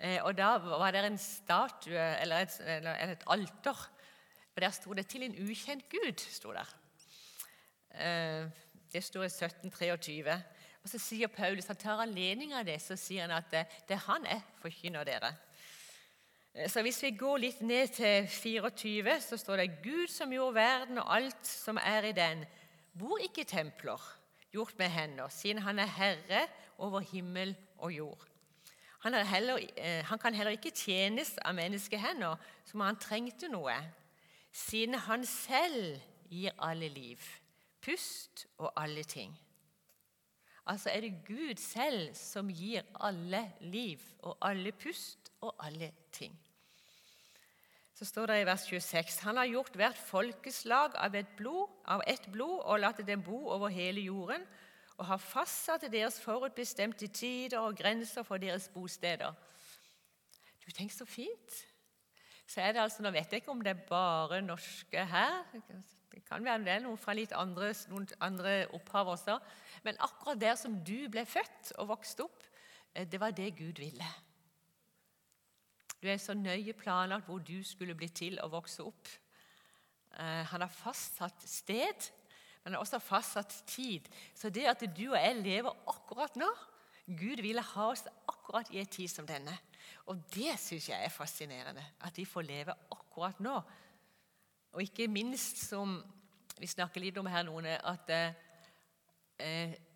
[0.00, 3.82] Eh, og Da var det en statue, eller et, eller et alter,
[4.54, 6.30] og der sto det 'til en ukjent Gud'.
[6.30, 6.74] Stod der.
[7.90, 8.50] Eh,
[8.92, 10.42] det står i 1723.
[10.84, 13.96] Og Så sier Paulus, han tar anledning av det, så sier han at det, det
[13.96, 15.30] er han jeg forkynner dere.
[16.54, 20.54] Eh, så Hvis vi går litt ned til 24, så står det Gud som gjorde
[20.54, 22.44] verden og alt som er i den,
[22.92, 24.02] bor ikke i templer
[24.52, 26.46] gjort med hender, siden han er herre
[26.78, 28.28] over himmel og jord.
[29.04, 33.74] Han, heller, eh, han kan heller ikke tjenes av menneskehender som han trengte noe,
[34.52, 35.98] siden han selv
[36.30, 37.20] gir alle liv,
[37.82, 39.34] pust og alle ting.
[40.66, 46.32] Altså er det Gud selv som gir alle liv og alle pust og alle ting.
[47.94, 52.02] Så står det i vers 26.: Han har gjort hvert folkeslag av ett blod, av
[52.32, 54.42] blod og latt dem bo over hele jorden,
[54.96, 59.34] og har fastsatt deres forutbestemte tider og grenser for deres bosteder.
[60.64, 61.60] Du, Tenk så fint!
[62.46, 65.44] Så er det altså, Nå vet jeg ikke om det er bare norske her.
[66.12, 69.38] Det kan være det er noen fra litt andre, noen andre opphav også.
[69.84, 72.46] Men akkurat der som du ble født og vokste opp,
[72.94, 74.08] eh, det var det Gud ville.
[76.00, 79.08] Du er så nøye planlagt hvor du skulle bli til å vokse opp.
[80.18, 82.10] Eh, han har fastsatt sted,
[82.62, 84.08] men han har også fastsatt tid.
[84.34, 86.48] Så det at du og jeg lever akkurat nå
[87.04, 89.52] Gud ville ha oss akkurat i en tid som denne.
[90.08, 93.58] Og det syns jeg er fascinerende, at vi får leve akkurat nå.
[94.72, 95.98] Og ikke minst som
[96.56, 98.32] vi snakker litt om her, noen, at Eh,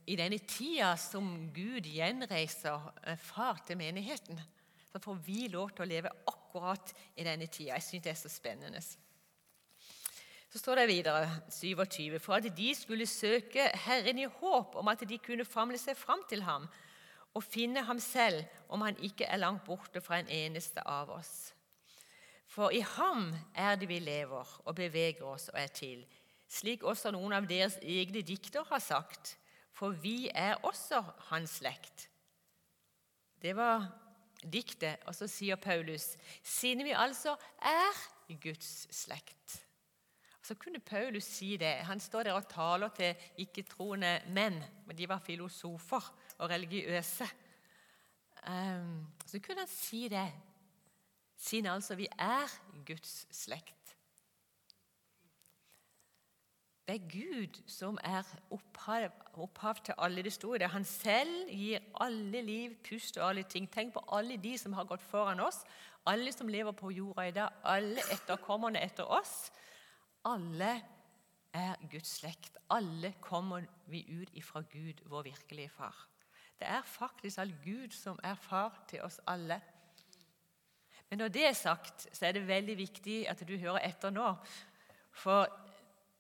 [0.09, 4.41] i denne tida som Gud gjenreiser eh, far til menigheten,
[4.89, 7.75] så får vi lov til å leve akkurat i denne tida.
[7.77, 8.81] Jeg syns det er så spennende.
[10.49, 15.05] Så står det videre, 27, for at de skulle søke Herren i håp om at
[15.05, 16.65] de kunne famle seg fram til ham
[17.37, 18.41] og finne ham selv
[18.73, 21.53] om han ikke er langt borte fra en eneste av oss.
[22.49, 26.07] For i ham er det vi lever og beveger oss og er til
[26.49, 29.37] slik også noen av deres egne dikter har sagt,
[29.77, 32.09] for vi er også hans slekt.
[33.39, 33.85] Det var
[34.43, 38.03] diktet, og så sier Paulus, siden vi altså er
[38.43, 39.61] Guds slekt.
[40.43, 41.75] Så kunne Paulus si det.
[41.85, 44.57] Han står der og taler til ikke-troende menn,
[44.87, 46.07] men de var filosofer
[46.39, 47.29] og religiøse.
[48.49, 50.33] Um, så kunne han si det,
[51.37, 52.49] siden altså vi er
[52.87, 53.78] Guds slekt.
[56.89, 60.71] Det er Gud som er opphav, opphav til alle det store.
[60.73, 63.67] Han selv gir alle liv, pust og alle ting.
[63.69, 65.59] Tenk på alle de som har gått foran oss,
[66.09, 69.51] alle som lever på jorda i dag, alle etterkommerne etter oss.
[70.25, 70.71] Alle
[71.53, 72.57] er Guds slekt.
[72.73, 76.09] Alle kommer vi ut ifra Gud, vår virkelige far.
[76.59, 79.61] Det er faktisk all Gud som er far til oss alle.
[81.11, 84.33] Men når det er sagt, så er det veldig viktig at du hører etter nå.
[85.13, 85.68] For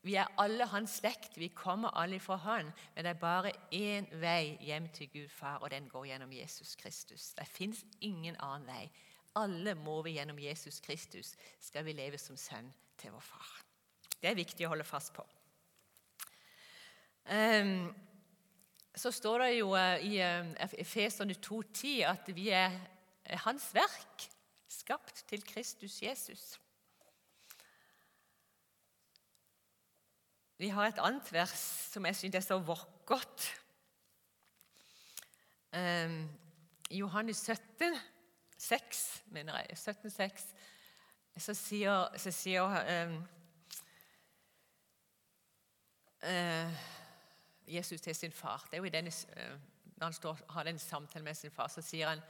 [0.07, 2.71] vi er alle hans slekt, vi kommer alle fra han.
[2.95, 6.77] Men det er bare én vei hjem til Gud far, og den går gjennom Jesus
[6.79, 7.33] Kristus.
[7.35, 8.85] Det fins ingen annen vei.
[9.37, 13.51] Alle må vi gjennom Jesus Kristus skal vi leve som sønn til vår far.
[14.19, 15.27] Det er viktig å holde fast på.
[17.29, 17.91] Um,
[18.97, 22.75] så står det jo uh, i Efesene Efeserne 2,10 at vi er
[23.45, 24.31] hans verk,
[24.69, 26.57] skapt til Kristus Jesus.
[30.59, 31.55] Vi har et annet vers
[31.93, 33.45] som jeg syns er så vakkert.
[35.71, 36.25] Um,
[36.91, 37.95] I Johannes 17,
[38.59, 40.47] 6, mener jeg, 17, 6,
[41.39, 43.15] så sier, så sier um,
[46.27, 46.81] uh,
[47.69, 49.61] Jesus til sin far det er jo denne, uh,
[49.97, 52.21] Når han står, har den samtalen med sin far, så sier han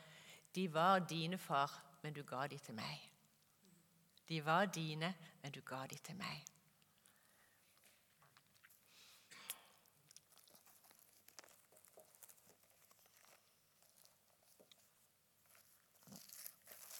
[0.55, 3.11] De var dine, far, men du ga de til meg.
[4.29, 6.58] De var dine, men du ga de til meg.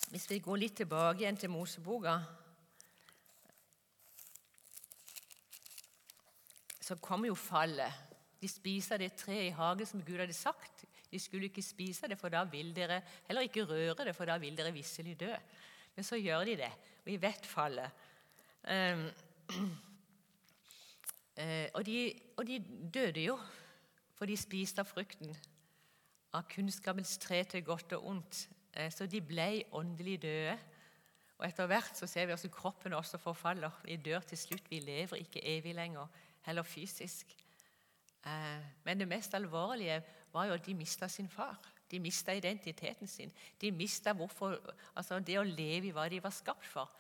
[0.09, 2.17] Hvis vi går litt tilbake igjen til Moseboka
[6.81, 7.93] Så kommer jo fallet.
[8.41, 10.87] De spiser det treet i hagen som Gud hadde sagt.
[11.11, 14.39] De skulle ikke spise det, for da vil dere Heller ikke røre det, for da
[14.41, 15.35] vil dere visselig dø.
[15.97, 16.71] Men så gjør de det,
[17.03, 17.91] og vi vet fallet.
[18.65, 19.05] Um,
[21.77, 21.99] og, de,
[22.37, 22.59] og de
[22.95, 23.37] døde jo,
[24.17, 25.37] for de spiste av frukten
[26.33, 28.47] av kunnskapens tre til godt og ondt.
[28.79, 30.59] Eh, så de ble åndelig døde.
[31.39, 33.71] Og Etter hvert så ser vi også kroppen også forfaller.
[33.85, 34.71] Vi dør til slutt.
[34.71, 36.07] Vi lever ikke evig lenger,
[36.43, 37.35] heller fysisk.
[38.27, 41.59] Eh, men det mest alvorlige var jo at de mista sin far.
[41.91, 43.33] De mista identiteten sin.
[43.61, 44.15] De mista
[44.95, 46.91] altså det å leve i hva de var skapt for.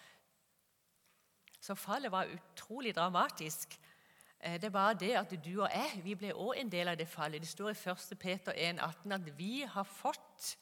[1.60, 3.68] Så fallet var utrolig dramatisk.
[3.68, 7.08] Det det var det at du og jeg vi ble også en del av det
[7.08, 7.40] fallet.
[7.40, 8.18] Det står i 1.
[8.18, 10.56] Peter 1,18 at vi har fått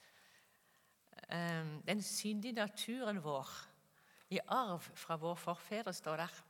[1.27, 3.49] den syndige naturen vår
[4.31, 6.43] i arv fra våre forfedre, står der.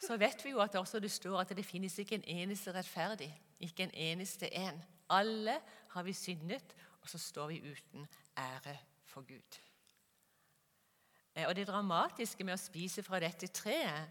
[0.00, 3.30] Så vet vi jo at også det står at det finnes ikke en eneste rettferdig.
[3.60, 4.84] Ikke en eneste en.
[5.10, 5.60] Alle
[5.90, 9.58] har vi syndet, og så står vi uten ære for Gud.
[11.34, 14.10] Eh, og Det dramatiske med å spise fra dette treet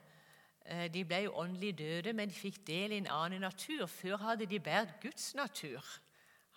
[0.66, 3.86] eh, De ble jo åndelig døde, men de fikk del i en annen natur.
[3.88, 5.84] Før hadde de båret Guds natur.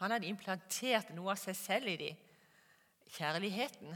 [0.00, 2.20] Han hadde implantert noe av seg selv i dem.
[3.10, 3.92] Kjærligheten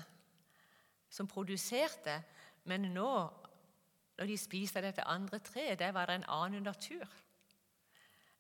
[1.09, 2.19] som produserte.
[2.69, 3.13] Men nå,
[4.19, 7.07] når de spiste dette andre treet, der var det en annen natur.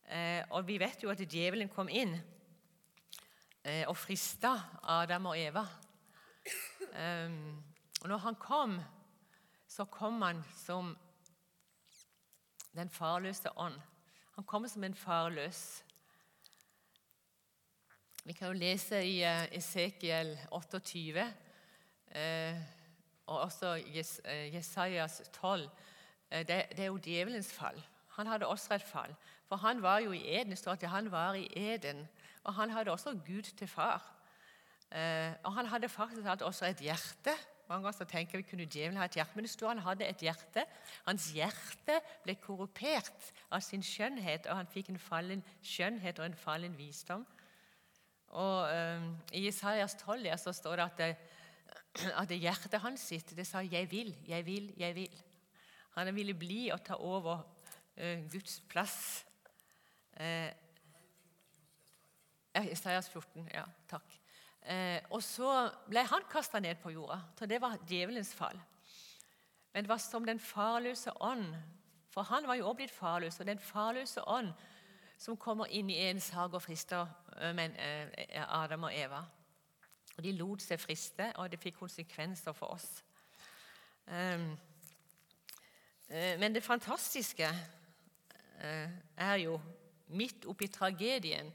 [0.04, 2.12] Eh, og vi vet jo at djevelen kom inn
[3.64, 5.64] eh, og frista Adam og Eva.
[6.94, 7.32] Eh,
[8.02, 8.76] og når han kom,
[9.66, 10.92] så kom han som
[12.76, 13.80] den farløse ånd.
[14.36, 15.80] Han kom som en farløs
[18.24, 19.18] vi kan jo lese i
[19.52, 22.60] Esekiel 28 uh,
[23.26, 25.68] og også uh, Jesajas 12.
[26.30, 27.82] Det, det, er jo djevelens fall.
[28.16, 29.14] Han hadde også et fall.
[29.48, 30.50] For han var jo i Eden.
[30.50, 32.08] Det står at han var i Eden.
[32.44, 34.10] Og han hadde også Gud til far.
[35.42, 37.30] og han hadde faktisk hatt også et hjerte.
[37.68, 40.16] Mange ganger tenker vi kunne djevelen ha et hjerte, men det står han hadde et
[40.16, 40.64] hjerte.
[41.06, 46.34] Hans hjerte ble korrupert av sin skjønnhet, og han fikk en fallen skjønnhet og en
[46.34, 47.26] fallen visdom.
[48.34, 53.46] Og um, I Isaias 12 så står det at, det, at hjertet hans sitt det
[53.46, 55.22] sa 'jeg vil, jeg vil, jeg vil'.
[55.94, 57.46] Han ville bli og ta over
[57.96, 59.24] uh, Guds plass.
[60.20, 60.50] Uh,
[62.70, 63.48] Isaias 14.
[63.54, 64.20] Ja, takk.
[64.64, 65.50] Eh, og så
[65.90, 68.56] ble han kasta ned på jorda, så det var djevelens fall.
[69.74, 71.50] Men det var som den farløse ånd,
[72.14, 74.52] for han var jo også blitt farløs, og den farløse ånd
[75.24, 77.08] som kommer inn i en sak og frister
[77.56, 77.72] men,
[78.44, 79.22] Adam og Eva.
[80.16, 83.04] Og De lot seg friste, og det fikk konsekvenser for oss.
[86.08, 87.48] Men det fantastiske
[89.16, 89.56] er jo
[90.12, 91.48] midt oppi tragedien.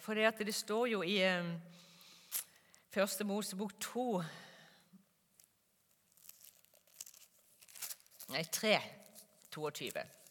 [0.00, 1.20] For det, det står jo i
[2.96, 4.22] Første Mosebok 2
[8.32, 8.80] Nei, 3.
[9.54, 10.25] 22.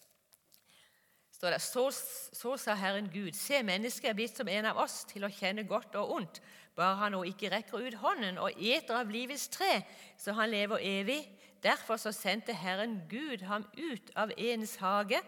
[1.36, 1.90] Står det, så,
[2.32, 5.66] så sa Herren Gud, se, mennesket er blitt som en av oss til å kjenne
[5.68, 6.40] godt og ondt,
[6.78, 9.82] bare han nå ikke rekker ut hånden og eter av livets tre,
[10.20, 11.20] så han lever evig.
[11.64, 15.20] Derfor så sendte Herren Gud ham ut av ens hage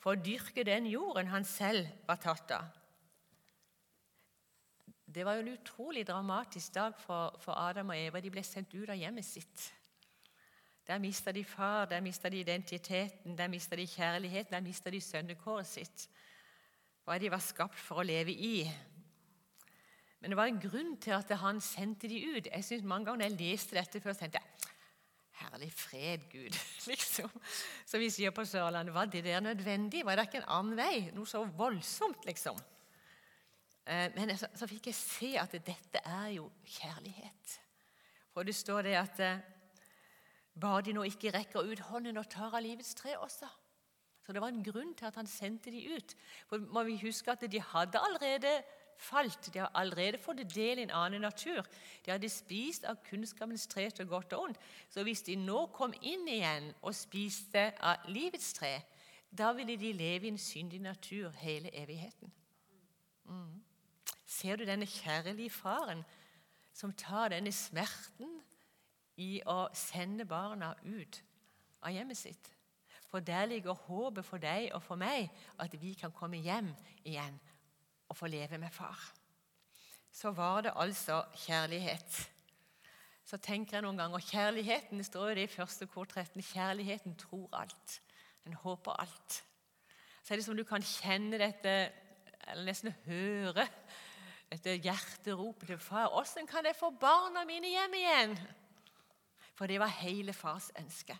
[0.00, 2.68] for å dyrke den jorden han selv var tatt av.
[5.10, 8.22] Det var jo en utrolig dramatisk dag for, for Adam og Eva.
[8.22, 9.66] De ble sendt ut av hjemmet sitt.
[10.90, 15.00] Der mista de far, der mista de identiteten, der mista de kjærligheten, der mista de
[15.00, 16.08] sønnekåret sitt.
[17.06, 18.64] Hva de var skapt for å leve i.
[20.18, 22.48] Men det var en grunn til at han sendte de ut.
[22.50, 24.74] Jeg synes Mange ganger når jeg leste dette før, tenkte jeg
[25.44, 26.58] Herlig fred, Gud.
[26.90, 27.30] liksom.
[27.86, 30.02] Så vi sier på Sørlandet Var det der nødvendig?
[30.04, 31.06] Var det ikke en annen vei?
[31.14, 32.58] Noe så voldsomt, liksom.
[33.86, 37.56] Eh, men så, så fikk jeg se at dette er jo kjærlighet.
[38.34, 39.40] For det står det at eh,
[40.60, 43.48] bare de nå ikke rekker ut hånden og tar av livets tre også.
[44.26, 46.14] Så det var en grunn til at han sendte de ut.
[46.48, 48.62] For må vi huske at De hadde allerede
[49.00, 49.54] falt.
[49.54, 51.64] De hadde allerede fått del i en annen natur.
[52.04, 54.58] De hadde spist av kunnskapens tre til godt og ondt.
[54.88, 58.76] Så hvis de nå kom inn igjen og spiste av livets tre,
[59.30, 62.32] da ville de leve i en syndig natur hele evigheten.
[63.24, 63.62] Mm.
[64.26, 66.04] Ser du denne kjærlige faren
[66.74, 68.40] som tar denne smerten
[69.20, 71.20] i å sende barna ut
[71.84, 72.50] av hjemmet sitt.
[73.10, 76.70] For der ligger håpet for deg og for meg at vi kan komme hjem
[77.02, 77.38] igjen
[78.10, 78.98] og få leve med far.
[80.12, 82.20] Så var det altså kjærlighet.
[83.26, 86.42] Så tenker jeg noen ganger Kjærligheten det står jo det i første kor 13.
[86.42, 88.00] Kjærligheten tror alt.
[88.44, 89.42] Den håper alt.
[90.22, 91.74] Så er det som du kan kjenne dette,
[92.50, 93.66] eller nesten høre
[94.50, 96.10] dette hjerteropet til far.
[96.10, 98.38] 'Åssen kan jeg få barna mine hjem igjen?'
[99.60, 101.12] For det var hele fars ønske.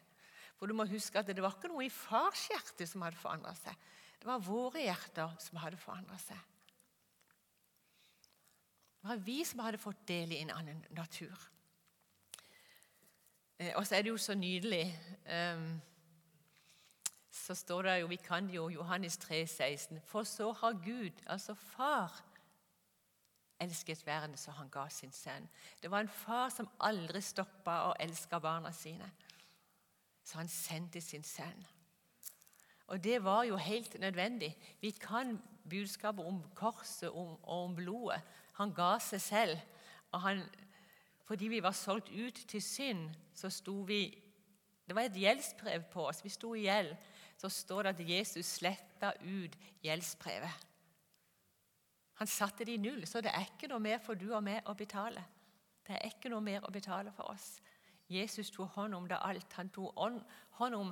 [0.57, 3.53] For du må huske at Det var ikke noe i fars hjerte som hadde forandra
[3.59, 3.77] seg.
[4.17, 6.41] Det var våre hjerter som hadde forandra seg.
[9.01, 11.37] Det var vi som hadde fått del i en annen natur.
[13.59, 14.87] Eh, og så er det jo så nydelig
[15.27, 15.81] ehm,
[17.31, 20.01] Så står det jo, vi kan jo Johannes 3, 16.
[20.05, 22.23] For så har Gud, altså Far,
[23.61, 25.49] elsket verden så han ga sin sønn.
[25.83, 29.11] Det var en far som aldri stoppa å elske barna sine.
[30.25, 31.67] Så han sendte sin sønn.
[32.91, 34.57] Og det var jo helt nødvendig.
[34.81, 35.39] Vi kan
[35.71, 38.21] budskapet om korset og om blodet.
[38.59, 39.59] Han ga seg selv.
[40.13, 40.43] og han,
[41.25, 44.23] Fordi vi var solgt ut til synd, så sto vi
[44.89, 46.25] Det var et gjeldsbrev på oss.
[46.25, 46.97] Vi sto i gjeld.
[47.37, 50.70] Så står det at Jesus sletta ut gjeldsbrevet.
[52.21, 54.67] Han satte det i null, så det er ikke noe mer for du og meg
[54.69, 55.23] å betale.
[55.87, 57.55] Det er ikke noe mer å betale for oss.
[58.13, 59.53] Jesus tok hånd om det alt.
[59.57, 59.97] Han tok
[60.59, 60.91] hånd om,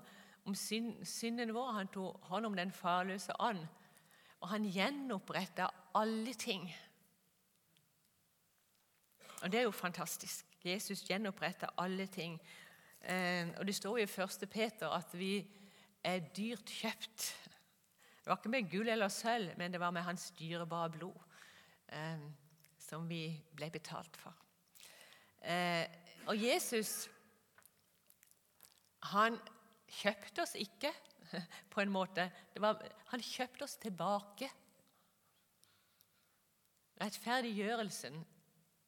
[0.48, 3.60] om synden vår, han tok hånd om den farløse ånd.
[4.40, 5.68] Og han gjenoppretta
[6.00, 6.64] alle ting.
[9.42, 10.46] Og Det er jo fantastisk.
[10.64, 12.40] Jesus gjenoppretta alle ting.
[13.02, 14.48] Eh, og Det står jo i 1.
[14.48, 15.46] Peter at vi
[16.04, 17.34] er dyrt kjøpt.
[18.28, 21.14] Det var ikke med gull eller sølv, men det var med hans dyrebare blod
[21.96, 22.24] eh,
[22.76, 23.22] som vi
[23.56, 24.34] ble betalt for.
[25.40, 25.86] Eh,
[26.28, 27.08] og Jesus
[29.14, 29.38] han
[30.02, 30.92] kjøpte oss ikke
[31.72, 32.28] på en måte.
[32.60, 34.50] Var, han kjøpte oss tilbake.
[37.00, 38.20] Rettferdiggjørelsen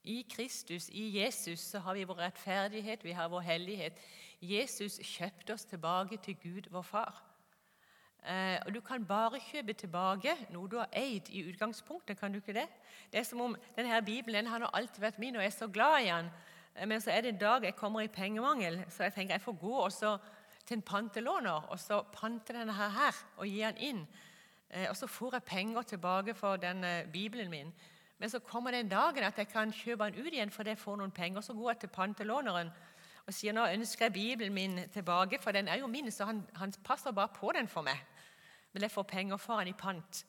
[0.04, 4.04] i Kristus, i Jesus, så har vi vår rettferdighet, vi har vår hellighet.
[4.44, 7.29] Jesus kjøpte oss tilbake til Gud, vår far.
[8.28, 12.18] Eh, og Du kan bare kjøpe tilbake noe du har eid i utgangspunktet.
[12.20, 12.68] kan du ikke det?
[13.12, 15.68] Det er som om denne Bibelen den har alltid vært min, og jeg er så
[15.68, 16.30] glad i den.
[16.76, 19.40] Eh, men så er det en dag jeg kommer i pengemangel, så jeg tenker jeg
[19.40, 20.18] får gå også
[20.66, 24.08] til en pantelåner og så pante denne her, her og gi den inn.
[24.70, 27.72] Eh, og så får jeg penger tilbake for den Bibelen min.
[28.18, 30.96] Men så kommer den dagen at jeg kan kjøpe den ut igjen fordi jeg får
[30.96, 31.40] noen penger.
[31.40, 32.70] Så går jeg til pantelåneren
[33.26, 36.42] og sier nå ønsker jeg Bibelen min tilbake, for den er jo min, så han,
[36.54, 38.00] han passer bare på den for meg.
[38.72, 40.24] Men jeg får penger for han i pant.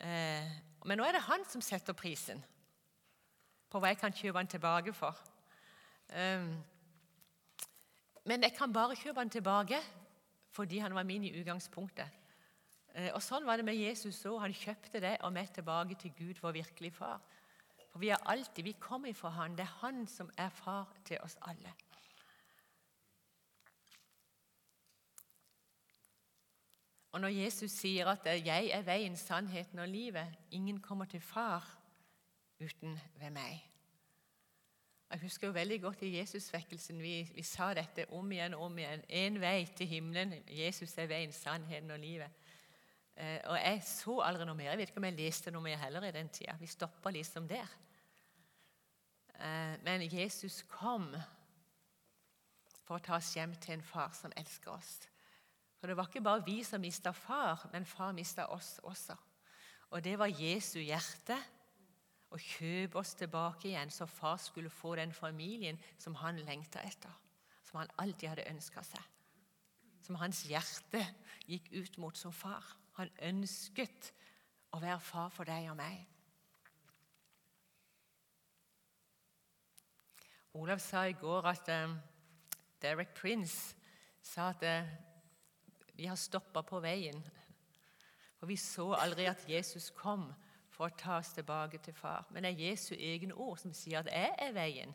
[0.00, 0.54] Eh,
[0.86, 2.42] men nå er det han som setter prisen
[3.70, 5.18] på hva jeg kan kjøpe han tilbake for.
[6.10, 6.48] Eh,
[8.26, 9.80] men jeg kan bare kjøpe han tilbake
[10.56, 12.22] fordi han var min i utgangspunktet.
[12.96, 14.40] Eh, og Sånn var det med Jesus òg.
[14.40, 17.20] Han kjøpte det og meg tilbake til Gud, vår virkelige far.
[17.90, 19.56] For vi er alltid, vi kommer ifra han.
[19.56, 21.74] Det er han som er far til oss alle.
[27.16, 31.78] Og når Jesus sier at 'jeg er veien, sannheten og livet', ingen kommer til Far
[32.60, 33.70] uten ved meg.
[35.10, 37.02] Jeg husker jo veldig godt i Jesusvekkelsen.
[37.02, 39.02] Vi, vi sa dette om igjen og om igjen.
[39.08, 40.34] Én vei til himmelen.
[40.48, 42.30] Jesus er veien, sannheten og livet.
[43.16, 44.70] Eh, og Jeg så aldri noe mer.
[44.70, 46.56] Jeg vet ikke om jeg leste noe mer heller i den tida.
[46.60, 47.76] Vi stoppa liksom der.
[49.40, 51.16] Eh, men Jesus kom
[52.84, 55.08] for å ta oss hjem til en far som elsker oss.
[55.76, 59.16] For det var ikke bare vi som mista far, men far mista oss også.
[59.90, 61.36] Og det var Jesu hjerte
[62.32, 67.12] å kjøpe oss tilbake igjen, så far skulle få den familien som han lengta etter.
[67.66, 69.02] Som han alltid hadde ønska seg.
[70.02, 71.02] Som hans hjerte
[71.46, 72.64] gikk ut mot som far.
[72.98, 74.12] Han ønsket
[74.74, 76.04] å være far for deg og meg.
[80.56, 81.98] Olav sa i går at um,
[82.80, 83.76] Derek Prince
[84.24, 84.88] sa at uh,
[85.96, 87.22] vi har stoppa på veien.
[88.36, 90.28] For vi så aldri at Jesus kom
[90.68, 92.26] for å ta oss tilbake til far.
[92.30, 94.94] Men det er Jesu egne ord som sier at 'jeg er veien'.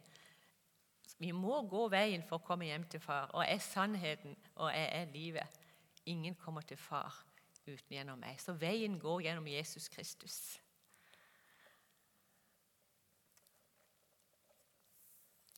[1.19, 3.29] Vi må gå veien for å komme hjem til far.
[3.33, 5.59] Og jeg er sannheten, og jeg er livet.
[6.05, 7.25] Ingen kommer til far
[7.67, 8.39] uten gjennom meg.
[8.41, 10.59] Så veien går gjennom Jesus Kristus.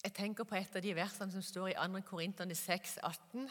[0.04, 2.02] Jeg tenker på et av de versene som står i 2.
[2.02, 3.50] Korinterne 6, 18.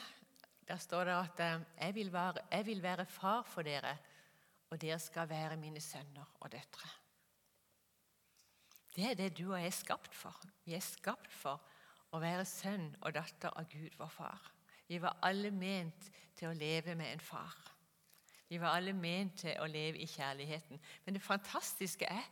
[0.68, 3.96] Der står det at eh, jeg vil, være, 'Jeg vil være far for dere'
[4.70, 6.88] og dere skal være mine sønner og døtre.
[8.96, 10.40] Det er det du og jeg er skapt for.
[10.64, 11.60] Vi er skapt for
[12.12, 14.50] å være sønn og datter av Gud, vår far.
[14.88, 17.56] Vi var alle ment til å leve med en far.
[18.48, 20.80] Vi var alle ment til å leve i kjærligheten.
[21.04, 22.26] Men det fantastiske er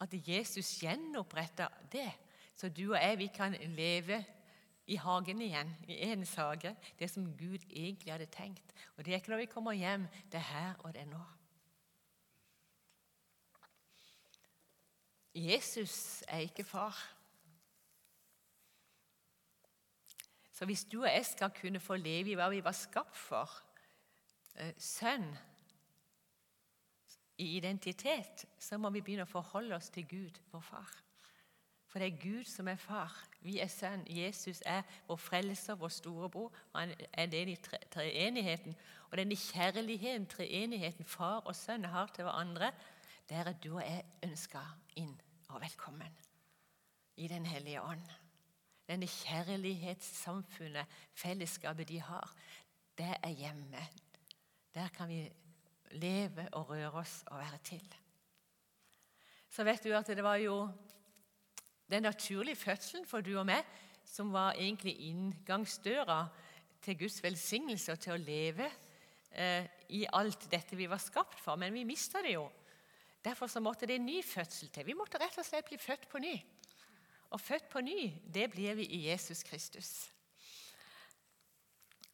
[0.00, 2.10] at Jesus gjenoppretta det,
[2.56, 4.18] så du og jeg vi kan leve
[4.86, 8.74] i hagen igjen, i Edens hage, det som Gud egentlig hadde tenkt.
[8.96, 11.22] Og Det er ikke når vi kommer hjem, det er her og det er nå.
[15.34, 16.96] Jesus er ikke far.
[20.52, 23.50] Så hvis du og jeg skal kunne få leve i hva vi var skapt for,
[24.54, 25.32] eh, sønn
[27.38, 30.90] i identitet, så må vi begynne å forholde oss til Gud, vår far.
[31.86, 33.16] For det er Gud som er far.
[33.42, 34.04] Vi er sønn.
[34.06, 36.52] Jesus er vår frelser, vår storebror.
[36.74, 37.56] Han er den i
[37.90, 38.76] treenigheten.
[39.10, 42.72] Og denne kjærligheten, treenigheten far og sønn har til hverandre,
[43.28, 44.60] der er du og jeg ønska
[44.96, 45.14] inn
[45.48, 46.18] og velkommen
[47.16, 48.06] i Den hellige ånd.
[48.88, 52.32] Denne kjærlighetssamfunnet, fellesskapet de har,
[52.98, 53.88] det er hjemme.
[54.74, 55.32] Der kan vi
[55.90, 57.94] leve og røre oss og være til.
[59.48, 60.68] Så vet du at det var jo
[61.90, 63.66] den naturlige fødselen for du og meg
[64.04, 66.26] som var egentlig inngangsdøra
[66.82, 68.66] til Guds velsignelse og til å leve
[69.30, 71.56] eh, i alt dette vi var skapt for.
[71.56, 72.50] Men vi mista det jo
[73.22, 74.86] Derfor så måtte det en ny fødsel til.
[74.86, 76.32] Vi måtte rett og slett bli født på ny.
[77.30, 80.10] Og født på ny, det blir vi i Jesus Kristus.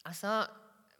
[0.04, 0.46] Altså,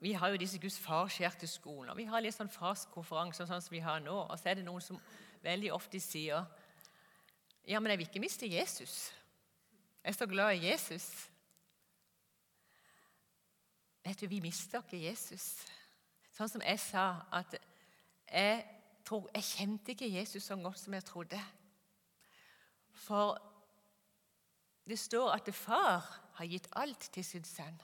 [0.01, 1.95] Vi har jo disse Guds farshjerteskoler.
[1.95, 4.15] Vi har litt sånn farskonferanser sånn som vi har nå.
[4.15, 5.01] Og så er det noen som
[5.43, 6.47] veldig ofte sier
[7.69, 9.15] Ja, men jeg vil ikke miste Jesus.
[10.05, 11.31] Jeg er så glad i Jesus.
[14.05, 15.45] Vet du, vi mister ikke Jesus.
[16.33, 17.59] Sånn som jeg sa, at
[18.25, 18.63] jeg
[19.05, 21.41] tror, jeg kjente ikke Jesus så godt som jeg trodde.
[22.97, 23.37] For
[24.89, 26.07] det står at far
[26.39, 27.77] har gitt alt til sin sønn.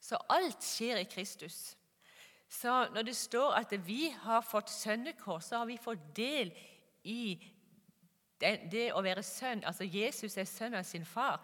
[0.00, 1.76] Så alt skjer i Kristus.
[2.50, 6.50] Så når det står at vi har fått sønnekår, så har vi fått del
[7.06, 7.38] i
[8.40, 9.64] det, det å være sønn.
[9.66, 11.40] Altså Jesus er sønn av sin far.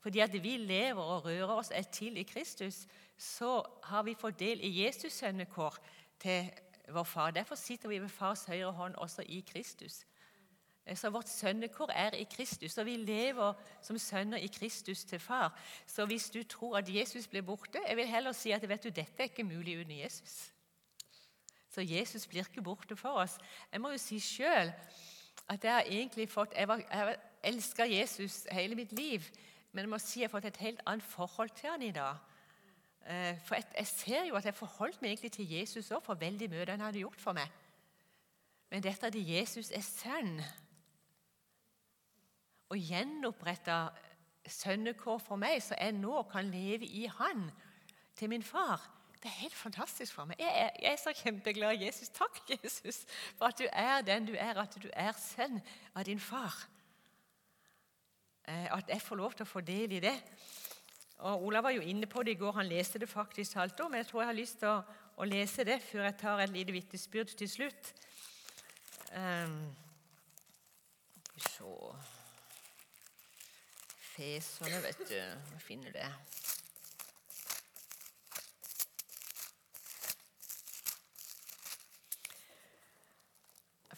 [0.00, 2.86] Fordi at vi lever og rører oss er til i Kristus,
[3.18, 5.78] så har vi fått del i Jesus' sønnekår
[6.22, 6.50] til
[6.88, 7.30] vår far.
[7.30, 10.04] Derfor sitter vi ved fars høyre hånd også i Kristus.
[10.94, 13.52] Så Vårt sønnekår er i Kristus, og vi lever
[13.84, 15.52] som sønner i Kristus til far.
[15.86, 18.88] Så hvis du tror at Jesus blir borte Jeg vil heller si at vet du,
[18.88, 20.52] dette er ikke mulig uten Jesus.
[21.70, 23.38] Så Jesus blir ikke borte for oss.
[23.72, 24.72] Jeg må jo si sjøl
[25.48, 29.24] at jeg har egentlig fått Jeg, var, jeg elska Jesus hele mitt liv,
[29.72, 32.16] men jeg må si jeg har fått et helt annet forhold til han i dag.
[33.08, 36.50] For for jeg, ser jo at jeg forholdt meg egentlig til Jesus òg, for veldig
[36.52, 37.48] mye han hadde gjort for meg.
[38.68, 40.42] Men dette at Jesus er sønn,
[42.68, 43.78] og gjenoppretta
[44.48, 47.48] sønnekår for meg, så jeg nå kan leve i Han
[48.16, 48.82] til min far,
[49.22, 50.36] det er helt fantastisk for meg.
[50.38, 52.08] Jeg er, jeg er så kjempeglad i Jesus.
[52.14, 53.04] Takk, Jesus,
[53.36, 55.58] for at du er den du er, at du er sønn
[55.94, 56.54] av din far.
[58.46, 60.14] Eh, at jeg får lov til å få del i det.
[61.18, 63.88] Og Ola var jo inne på det i går, han leste det faktisk halvt år,
[63.88, 64.76] men jeg tror jeg har lyst til å,
[65.18, 67.90] å lese det før jeg tar et lite vitnesbyrd til slutt.
[69.10, 69.58] Um,
[71.42, 71.74] så
[74.18, 75.14] Feserne, vet du.
[75.14, 76.06] Jeg finner det.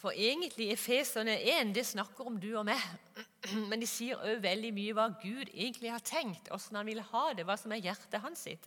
[0.01, 2.81] For egentlig Efeserne 1 det snakker om du og meg.
[3.69, 7.25] Men de sier òg veldig mye hva Gud egentlig har tenkt, hvordan han vil ha
[7.37, 8.65] det, hva som er hjertet hans sitt.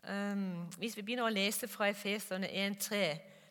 [0.00, 3.02] Um, hvis vi begynner å lese fra Efeserne 1,3,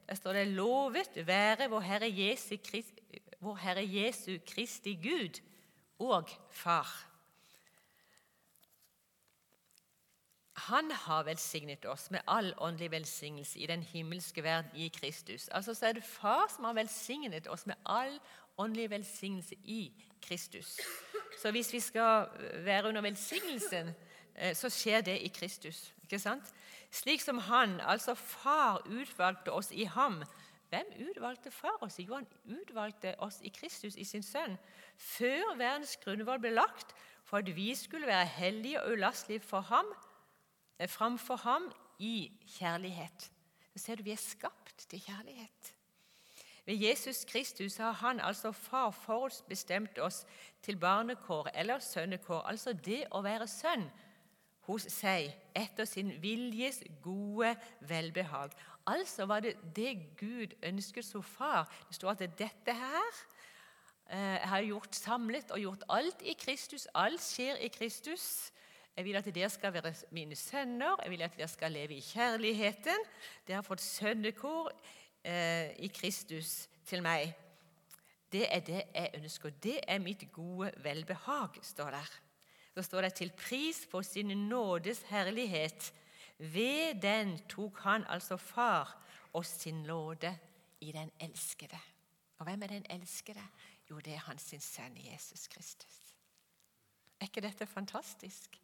[0.09, 2.97] der står det 'Lovet være vår Herre Jesu, Christ,
[3.39, 5.37] vår Herre Jesu Kristi Gud
[5.99, 7.05] og Far'.
[10.67, 15.47] Han har velsignet oss med all åndelig velsignelse i den himmelske verden i Kristus.
[15.47, 18.19] Altså så er det Far som har velsignet oss med all
[18.57, 20.79] åndelig velsignelse i Kristus.
[21.41, 22.27] Så hvis vi skal
[22.65, 23.93] være under velsignelsen,
[24.35, 25.93] eh, så skjer det i Kristus.
[26.03, 26.53] ikke sant?
[26.91, 30.23] Slik som Han, altså Far, utvalgte oss i ham.
[30.69, 31.99] Hvem utvalgte Far oss?
[31.99, 34.57] Jo, han utvalgte oss i Kristus, i sin Sønn,
[34.97, 39.85] før verdens grunnvoll ble lagt, for at vi skulle være hellige og ulastelige for ham
[40.87, 43.31] framfor ham i kjærlighet.
[43.73, 45.73] Så ser du vi er skapt til kjærlighet.
[46.65, 50.25] Ved Jesus Kristus har han altså far forutbestemt oss
[50.61, 53.87] til barnekår eller sønnekår, altså det å være sønn
[54.69, 57.55] hos seg etter sin viljes gode
[57.89, 58.53] velbehag.
[58.85, 61.65] Altså var det det Gud ønsket som far.
[61.87, 63.23] Det står at dette her
[64.09, 66.87] jeg har gjort samlet og gjort alt i Kristus.
[66.93, 68.51] Alt skjer i Kristus.
[68.99, 72.01] Jeg vil at dere skal være mine sønner, jeg vil at dere skal leve i
[72.03, 73.05] kjærligheten.
[73.47, 74.73] Dere har fått sønnekår
[75.23, 77.31] eh, i Kristus til meg.
[78.27, 79.55] Det er det jeg ønsker.
[79.63, 82.11] Det er mitt gode velbehag, står der.
[82.75, 85.93] Så står det 'til pris for sin nådes herlighet'.
[86.37, 90.37] Ved den tok han, altså far, oss sin nåde
[90.81, 91.79] i den elskede.
[92.37, 93.47] Og hvem er den elskede?
[93.89, 96.01] Jo, det er hans sønn Jesus Kristus.
[97.19, 98.59] Er ikke dette fantastisk?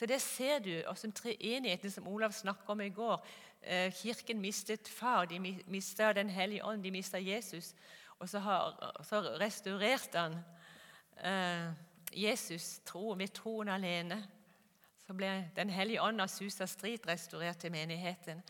[0.00, 3.26] Så det ser du, hvordan treenigheten som Olav snakket om i går.
[3.62, 7.74] Eh, kirken mistet far, de mista Den hellige ånd, de mista Jesus.
[8.18, 10.38] Og så, har, så restaurerte han
[11.24, 11.72] eh,
[12.16, 14.22] Jesus tro, med troen alene.
[15.06, 18.40] Så ble Den hellige ånd av Susa Strid restaurert til menigheten.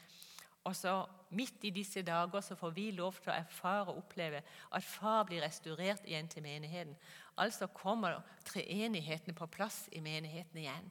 [0.65, 4.41] Og så Midt i disse dager så får vi lov til å erfare og oppleve
[4.75, 6.97] at far blir restaurert igjen til menigheten.
[7.39, 10.91] Altså kommer treenigheten på plass i menigheten igjen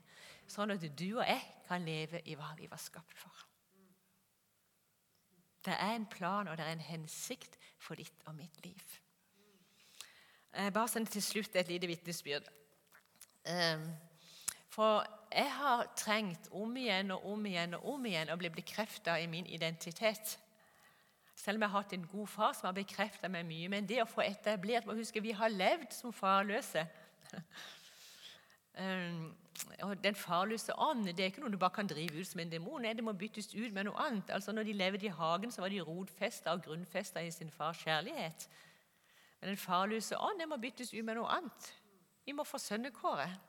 [0.49, 3.45] sånn at du og jeg kan leve i hva vi var skapt for.
[5.65, 8.83] Det er en plan og det er en hensikt for ditt og mitt liv.
[10.55, 12.47] Eh, bare sånn til slutt et lite vitnesbyrd.
[13.45, 13.83] Eh,
[14.73, 19.19] for jeg har trengt om igjen og om igjen og om igjen å bli bekrefta
[19.21, 20.37] i min identitet.
[21.35, 23.69] Selv om jeg har hatt en god far som har bekrefta meg mye.
[23.71, 26.87] Men det å få etablert må huske, Vi har levd som farløse.
[28.79, 29.48] Ehm, og
[30.03, 32.83] Den farløse ånd det er ikke noe du bare kan drive ut som en demon.
[32.83, 34.29] Det må byttes ut med noe annet.
[34.29, 37.83] Altså Når de levde i hagen, så var de rotfesta og grunnfesta i sin fars
[37.83, 38.47] kjærlighet.
[39.39, 41.73] Men den farløse ånd det må byttes ut med noe annet.
[42.25, 43.39] Vi må få sønnekåret.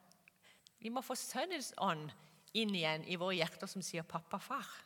[0.81, 2.09] Vi må få Sønnens ånd
[2.57, 4.79] inn igjen i våre hjerter som sier 'pappa, far'.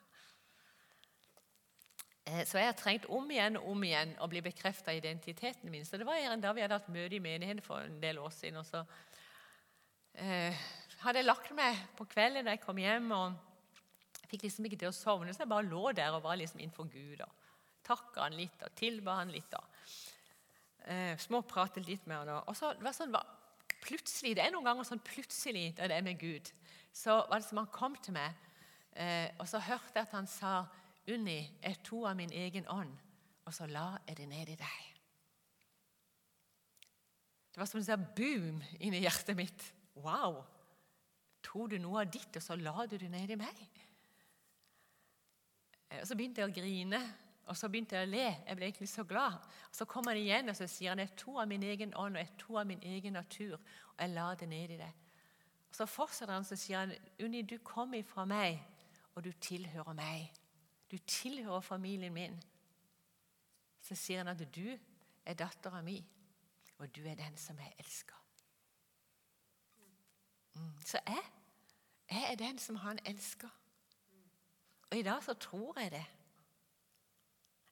[2.27, 5.85] Eh, så jeg har trengt om igjen og om igjen å bli bekrefta identiteten min.
[5.85, 8.31] Så Det var en dag vi hadde hatt møte i menigheten for en del år
[8.31, 8.57] siden.
[8.57, 8.85] og så
[10.15, 10.55] eh,
[11.05, 13.11] hadde jeg lagt meg på kvelden da jeg kom hjem.
[13.13, 16.63] og Fikk liksom ikke til å sovne, så jeg bare lå der og var liksom
[16.63, 17.21] innenfor Gud.
[17.21, 17.51] og
[17.85, 19.53] Takka han litt og tilba han litt.
[19.55, 22.33] og eh, Småpratet litt med han.
[22.49, 23.15] Og så, det var sånn,
[23.85, 26.51] plutselig, Det er noen ganger sånn plutselig da det er med Gud.
[26.95, 28.33] Så var det som han kom til meg,
[28.97, 30.65] eh, og så hørte jeg at han sa
[31.11, 32.95] Unni, jeg to av min egen ånd,
[33.45, 34.85] og så la jeg det ned i deg.
[37.53, 39.67] Det var som en sånn boom inni hjertet mitt.
[40.01, 40.41] Wow!
[41.45, 43.61] Tok du noe av ditt, og så la du det ned i meg?
[45.91, 47.01] Eh, og Så begynte jeg å grine,
[47.45, 48.27] og så begynte jeg å le.
[48.49, 49.37] Jeg ble egentlig så glad.
[49.69, 52.17] Og Så kommer han igjen og så sier han, jeg tok av min egen ånd
[52.17, 54.93] og jeg tok av min egen natur, og jeg la det ned i det.
[55.69, 58.63] Og Så fortsetter han så sier han, Unni, du kom ifra meg,
[59.15, 60.33] og du tilhører meg.
[60.91, 62.43] Du tilhører familien min.
[63.81, 64.79] Så sier han at du
[65.25, 65.99] er dattera mi,
[66.79, 68.24] og du er den som jeg elsker.
[70.85, 71.23] Så jeg,
[72.11, 73.49] jeg er den som han elsker.
[74.91, 76.05] Og i dag så tror jeg det.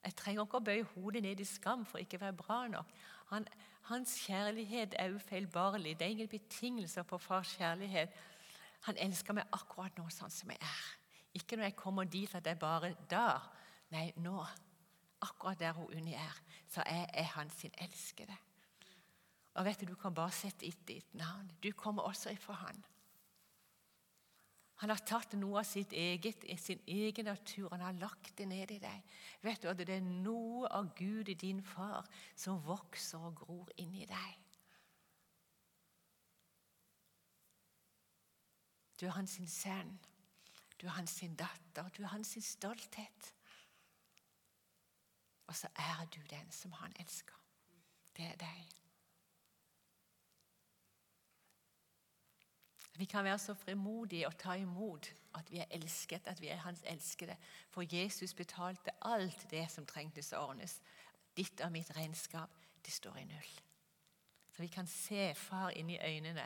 [0.05, 2.89] Jeg trenger ikke å bøye hodet ned i skam for ikke å være bra nok.
[3.31, 3.47] Han,
[3.87, 5.95] hans kjærlighet er ufeilbarlig.
[5.99, 8.11] Det er ingen betingelser på fars kjærlighet.
[8.89, 10.83] Han elsker meg akkurat nå sånn som jeg er.
[11.39, 13.39] Ikke når jeg kommer dit at jeg bare da.
[13.95, 14.43] Nei, nå.
[15.23, 18.35] Akkurat der hun Unni er, så jeg er hans sin elskede.
[19.55, 21.51] Og vet du, Du kan bare sette i ditt navn.
[21.63, 22.85] Du kommer også ifra Han.
[24.83, 28.71] Han har tatt noe av sitt eget, sin egen natur han har lagt det ned
[28.75, 29.13] i deg.
[29.47, 33.71] Vet du at det er noe av Gud i din far som vokser og gror
[33.79, 34.41] inni deg?
[38.99, 39.95] Du er hans sønn,
[40.81, 43.33] du er hans datter, du er hans stolthet.
[45.47, 47.39] Og så er du den som han elsker.
[48.17, 48.82] Det er deg.
[52.97, 56.57] Vi kan være så frimodige og ta imot at vi er elsket, at vi er
[56.57, 57.37] Hans elskede.
[57.71, 60.81] For Jesus betalte alt det som trengtes å ordnes.
[61.37, 62.51] Ditt og mitt regnskap,
[62.85, 63.53] det står i null.
[64.53, 66.45] Så vi kan se Far inn i øynene,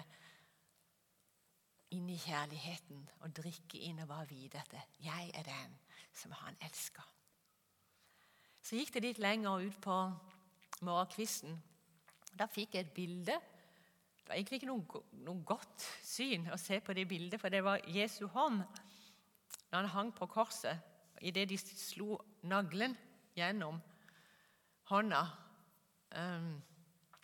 [1.90, 5.74] inn i kjærligheten, og drikke inn og bare vite at jeg er den
[6.14, 7.02] som han elsker.
[8.62, 9.98] Så gikk det litt lenger ut på
[10.86, 11.58] morgenkvisten.
[12.38, 13.40] Da fikk jeg et bilde
[14.26, 15.84] det var egentlig ikke noe, noe, godt
[16.16, 18.62] syn å se på det bildet, for det var Jesu hånd
[19.70, 20.80] når han hang på korset.
[21.20, 22.96] Idet de slo naglen
[23.36, 23.80] gjennom
[24.90, 25.22] hånda.
[26.16, 26.56] Um,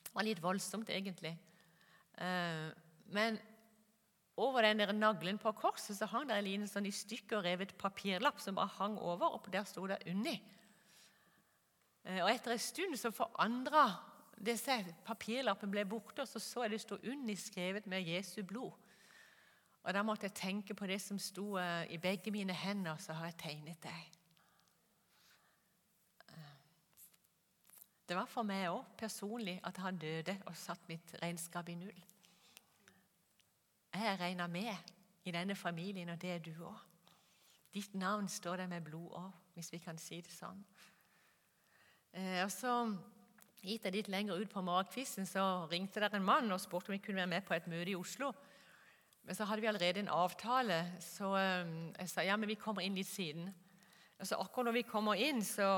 [0.02, 1.32] det var litt voldsomt, egentlig.
[2.18, 2.68] Uh,
[3.12, 3.38] men
[4.36, 7.76] over den der naglen på korset så hang det en liten sånn i stykker revet
[7.80, 10.40] papirlapp som bare hang over, og der sto det 'Unni'.
[12.08, 13.86] Uh, og Etter en stund så forandra
[14.40, 18.72] disse papirlappen ble borte, og så så jeg det sto under skrevet med Jesu blod.
[19.82, 23.12] Og Da måtte jeg tenke på det som sto eh, i begge mine hender, så
[23.12, 24.12] har jeg tegnet deg.
[26.28, 26.52] Eh,
[28.08, 32.04] det var for meg òg personlig at han døde og satt mitt regnskap i null.
[33.92, 34.74] Jeg er regna med
[35.24, 36.78] i denne familien, og det er du òg.
[37.74, 40.62] Ditt navn står der med blod òg, hvis vi kan si det sånn.
[42.12, 42.72] Eh, og så
[43.62, 46.96] Gikk jeg litt lenger ut på morgenkvisten, så ringte der en mann og spurte om
[46.96, 48.32] vi kunne være med på et møte i Oslo.
[49.22, 52.82] Men så hadde vi allerede en avtale, så eh, jeg sa ja, men vi kommer
[52.82, 53.52] inn litt siden.
[54.18, 55.68] Og så Akkurat når vi kommer inn, så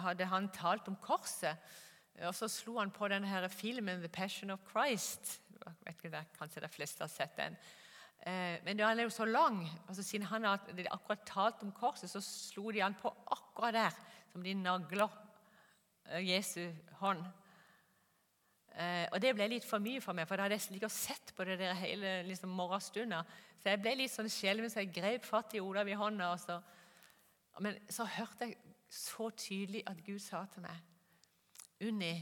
[0.00, 1.60] hadde han talt om korset.
[2.24, 5.36] Og så slo han på denne her filmen 'The Passion of Christ'.
[5.60, 7.60] Jeg vet ikke, Kanskje de fleste har sett den.
[8.24, 9.60] Eh, men den er jo så lang.
[9.88, 14.02] Altså, siden han hadde akkurat talt om korset, så slo de han på akkurat der,
[14.32, 15.25] som de nagler
[16.22, 16.62] Jesu
[17.00, 17.24] hånd.
[18.76, 21.32] Eh, og Det ble litt for mye for meg, for da hadde jeg ikke sett
[21.36, 23.22] på det der hele liksom, morgenstunda.
[23.62, 26.32] Så jeg ble litt sånn skjelven, så jeg grep fatt i Olav i hånda.
[26.34, 26.58] Og så,
[27.64, 28.58] men så hørte jeg
[28.92, 30.92] så tydelig at Gud sa til meg
[31.86, 32.14] Unni,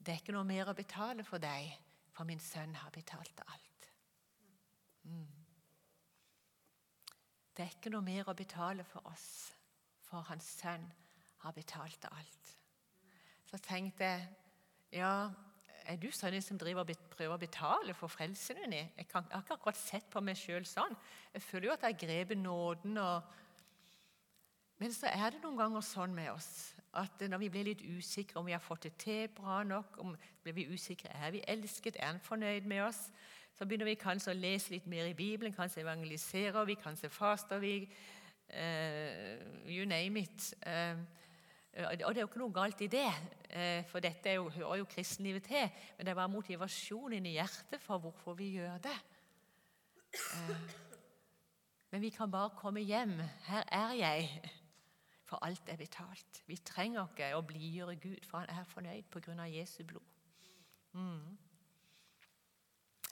[0.00, 1.72] det er ikke noe mer å betale for deg,
[2.14, 3.88] for min sønn har betalt alt.
[5.04, 5.26] Mm.
[7.54, 9.52] Det er ikke noe mer å betale for oss,
[10.04, 10.86] for hans sønn
[11.44, 12.54] har betalt alt.
[13.54, 14.22] Så tenkte jeg
[14.98, 15.30] ja,
[15.86, 18.74] er du sånn som driver prøver å betale for frelsen din?
[18.74, 20.96] Jeg, har ikke akkurat sett på meg sjøl sånn.
[21.30, 22.98] Jeg føler jo at jeg har grepet nåden.
[22.98, 23.30] Og...
[24.82, 26.50] Men så er det noen ganger sånn med oss
[26.98, 30.16] at når vi blir litt usikre om vi har fått det til bra nok, om
[30.42, 33.04] blir vi usikre, er vi elsket, er han fornøyd med oss,
[33.54, 37.62] så begynner vi kanskje å lese litt mer i Bibelen, kanskje evangeliserer vi, kanskje faster
[37.62, 37.84] vi.
[38.50, 39.38] Uh,
[39.70, 40.50] you name it.
[40.66, 40.98] Eh,
[41.74, 43.08] og det er jo ikke noe galt i det,
[43.50, 45.70] eh, for dette jo, hører jo kristenlivet til.
[45.96, 48.98] Men det er bare motivasjonen i hjertet for hvorfor vi gjør det.
[50.14, 50.74] Eh,
[51.90, 53.18] men vi kan bare komme hjem.
[53.48, 54.50] Her er jeg.
[55.24, 56.42] For alt er betalt.
[56.46, 59.46] Vi trenger ikke å blidgjøre Gud, for han er fornøyd pga.
[59.50, 60.02] Jesu blod.
[60.92, 61.38] Mm.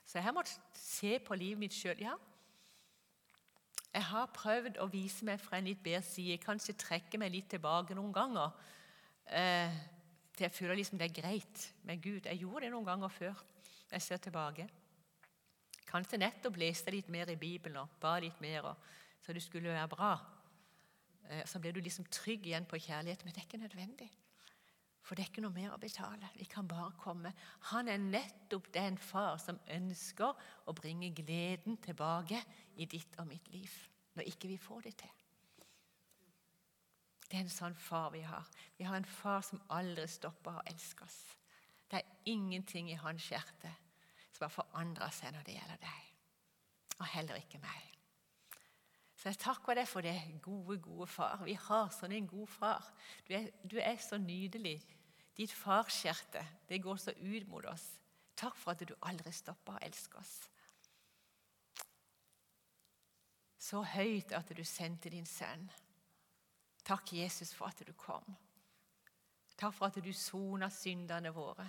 [0.07, 1.99] Så jeg måtte se på livet mitt sjøl.
[1.99, 2.15] Ja,
[3.93, 7.51] jeg har prøvd å vise meg fra en litt bedre side, kanskje trekke meg litt
[7.53, 8.55] tilbake noen ganger.
[9.29, 9.75] Eh,
[10.33, 12.25] til jeg føler liksom det er greit med Gud.
[12.25, 13.43] Jeg gjorde det noen ganger før.
[13.93, 14.69] Jeg ser tilbake.
[15.91, 18.71] Kanskje nettopp leste litt mer i Bibelen og ba litt mer,
[19.21, 20.15] så det skulle være bra.
[21.29, 24.09] Eh, så ble du liksom trygg igjen på kjærlighet, men det er ikke nødvendig.
[25.13, 26.29] For det er ikke noe mer å betale.
[26.41, 27.35] Vi kan bare komme.
[27.69, 32.39] Han er nettopp den far som ønsker å bringe gleden tilbake
[32.81, 33.75] i ditt og mitt liv
[34.17, 35.19] når ikke vi får det til.
[37.27, 38.49] Det er en sånn far vi har.
[38.79, 41.21] Vi har en far som aldri stopper å elske oss.
[41.93, 43.75] Det er ingenting i hans hjerte
[44.31, 46.09] som har forandra seg når det gjelder deg.
[47.03, 47.85] Og heller ikke meg.
[49.21, 51.45] Så jeg takker deg for det gode, gode far.
[51.45, 52.91] Vi har sånn en god far.
[53.29, 54.79] Du er, du er så nydelig.
[55.37, 57.87] Ditt farshjerte, det går så ut mot oss.
[58.37, 60.41] Takk for at du aldri stopper å elske oss.
[63.63, 65.69] så høyt at du sendte din sønn.
[66.85, 68.27] Takk, Jesus, for at du kom.
[69.57, 71.69] Takk for at du sona syndene våre.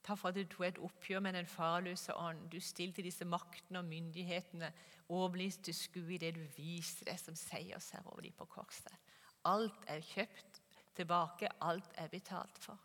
[0.00, 2.46] Takk for at du tok et oppgjør med den farløse ånd.
[2.48, 4.70] Du stilte disse maktene og myndighetene
[5.10, 8.94] overbevist til skue det du viste det som seiersherre over dem på korset.
[9.44, 10.49] Alt er kjøpt
[11.00, 12.78] tilbake, alt er betalt for.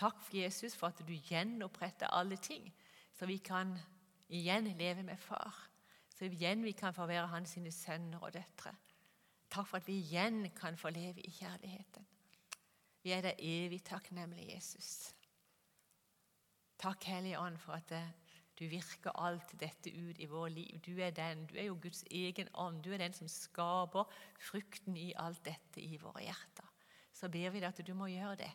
[0.00, 2.70] Takk for Jesus for at du gjenoppretter alle ting,
[3.12, 3.74] så vi kan
[4.28, 5.66] igjen leve med far.
[6.14, 8.74] Så igjen vi kan få være hans sønner og døtre.
[9.50, 12.06] Takk for at vi igjen kan få leve i kjærligheten.
[13.02, 15.14] Vi er deg evig takknemlige, Jesus.
[16.78, 18.12] Takk, Hellige Ånd, for at eh,
[18.60, 20.80] du virker alt dette ut i vår liv.
[20.84, 22.82] Du er den, du er jo Guds egen ånd.
[22.84, 26.68] Du er den som skaper frukten i alt dette i våre hjerter.
[27.16, 28.50] Så ber vi deg at du må gjøre det.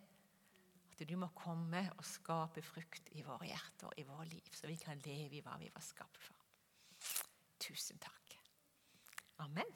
[0.93, 4.77] At du må komme og skape frukt i våre hjerter, i vårt liv, så vi
[4.79, 6.45] kan leve i hva vi var skapt for.
[7.65, 8.37] Tusen takk.
[9.41, 9.73] Amen.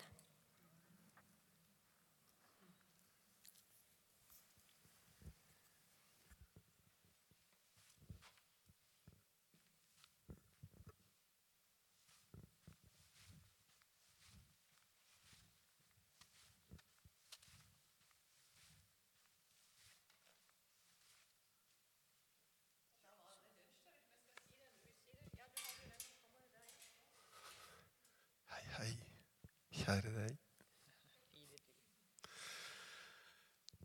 [29.90, 30.34] Kjære deg.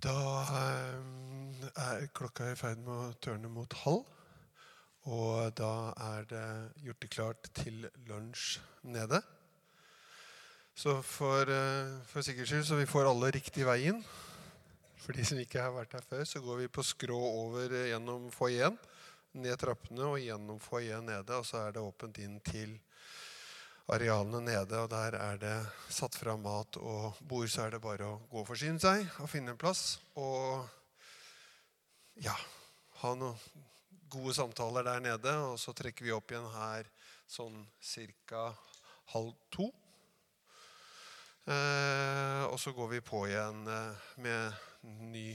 [0.05, 0.16] Da
[0.61, 4.02] eh, er klokka i ferd med å tørne mot halv.
[5.09, 6.44] Og da er det
[6.84, 9.22] gjort det klart til lunsj nede.
[10.76, 14.05] Så for, eh, for sikkerhets skyld, så vi får alle riktig veien.
[15.00, 18.28] For de som ikke har vært her før, så går vi på skrå over gjennom
[18.34, 18.76] foajeen.
[19.40, 21.32] Ned trappene og gjennom foajeen nede.
[21.32, 22.76] Og så er det åpent inn til
[23.93, 25.57] arealene nede, og der er det
[25.93, 29.28] satt fra mat og bord, så er det bare å gå og forsyne seg og
[29.30, 29.99] finne en plass.
[30.16, 30.64] Og
[32.24, 32.37] ja,
[33.03, 33.37] ha noen
[34.14, 35.32] gode samtaler der nede.
[35.51, 36.89] Og så trekker vi opp igjen her
[37.30, 37.64] sånn
[38.28, 38.53] ca.
[39.12, 39.68] halv to.
[41.45, 44.62] Eh, og så går vi på igjen eh, med
[45.12, 45.26] ny,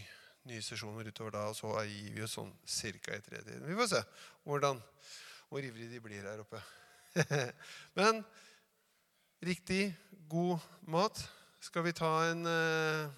[0.50, 3.14] nye sesjoner utover da, og så gir vi oss sånn ca.
[3.14, 3.68] i tretiden.
[3.68, 4.02] Vi får se
[4.48, 4.82] hvordan,
[5.52, 6.64] hvor ivrige de blir her oppe.
[8.00, 8.22] Men
[9.42, 9.96] riktig
[10.30, 11.22] god mat
[11.60, 13.10] Skal vi ta en eh,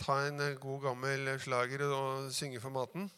[0.00, 3.10] Ta en eh, god, gammel slager og synge for maten?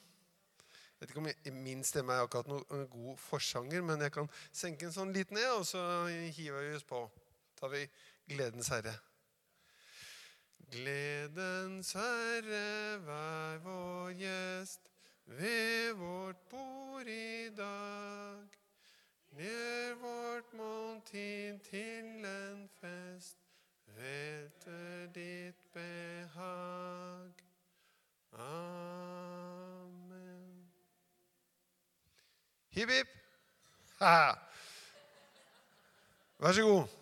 [0.98, 4.82] Jeg vet ikke om min stemme er akkurat noen god forsanger, men jeg kan senke
[4.82, 7.04] den sånn litt ned, og så hiver vi oss på.
[7.54, 7.84] tar vi
[8.26, 8.96] Gledens Herre.
[10.74, 14.90] Gledens Herre, vær vår gjest
[15.38, 18.57] ved vårt bord i dag.
[19.38, 23.38] Gjør vårt måltid til en fest
[23.94, 27.30] etter ditt behag.
[28.32, 29.92] Amen.
[32.68, 33.08] Hipp, hipp.
[36.42, 36.97] Vær så god.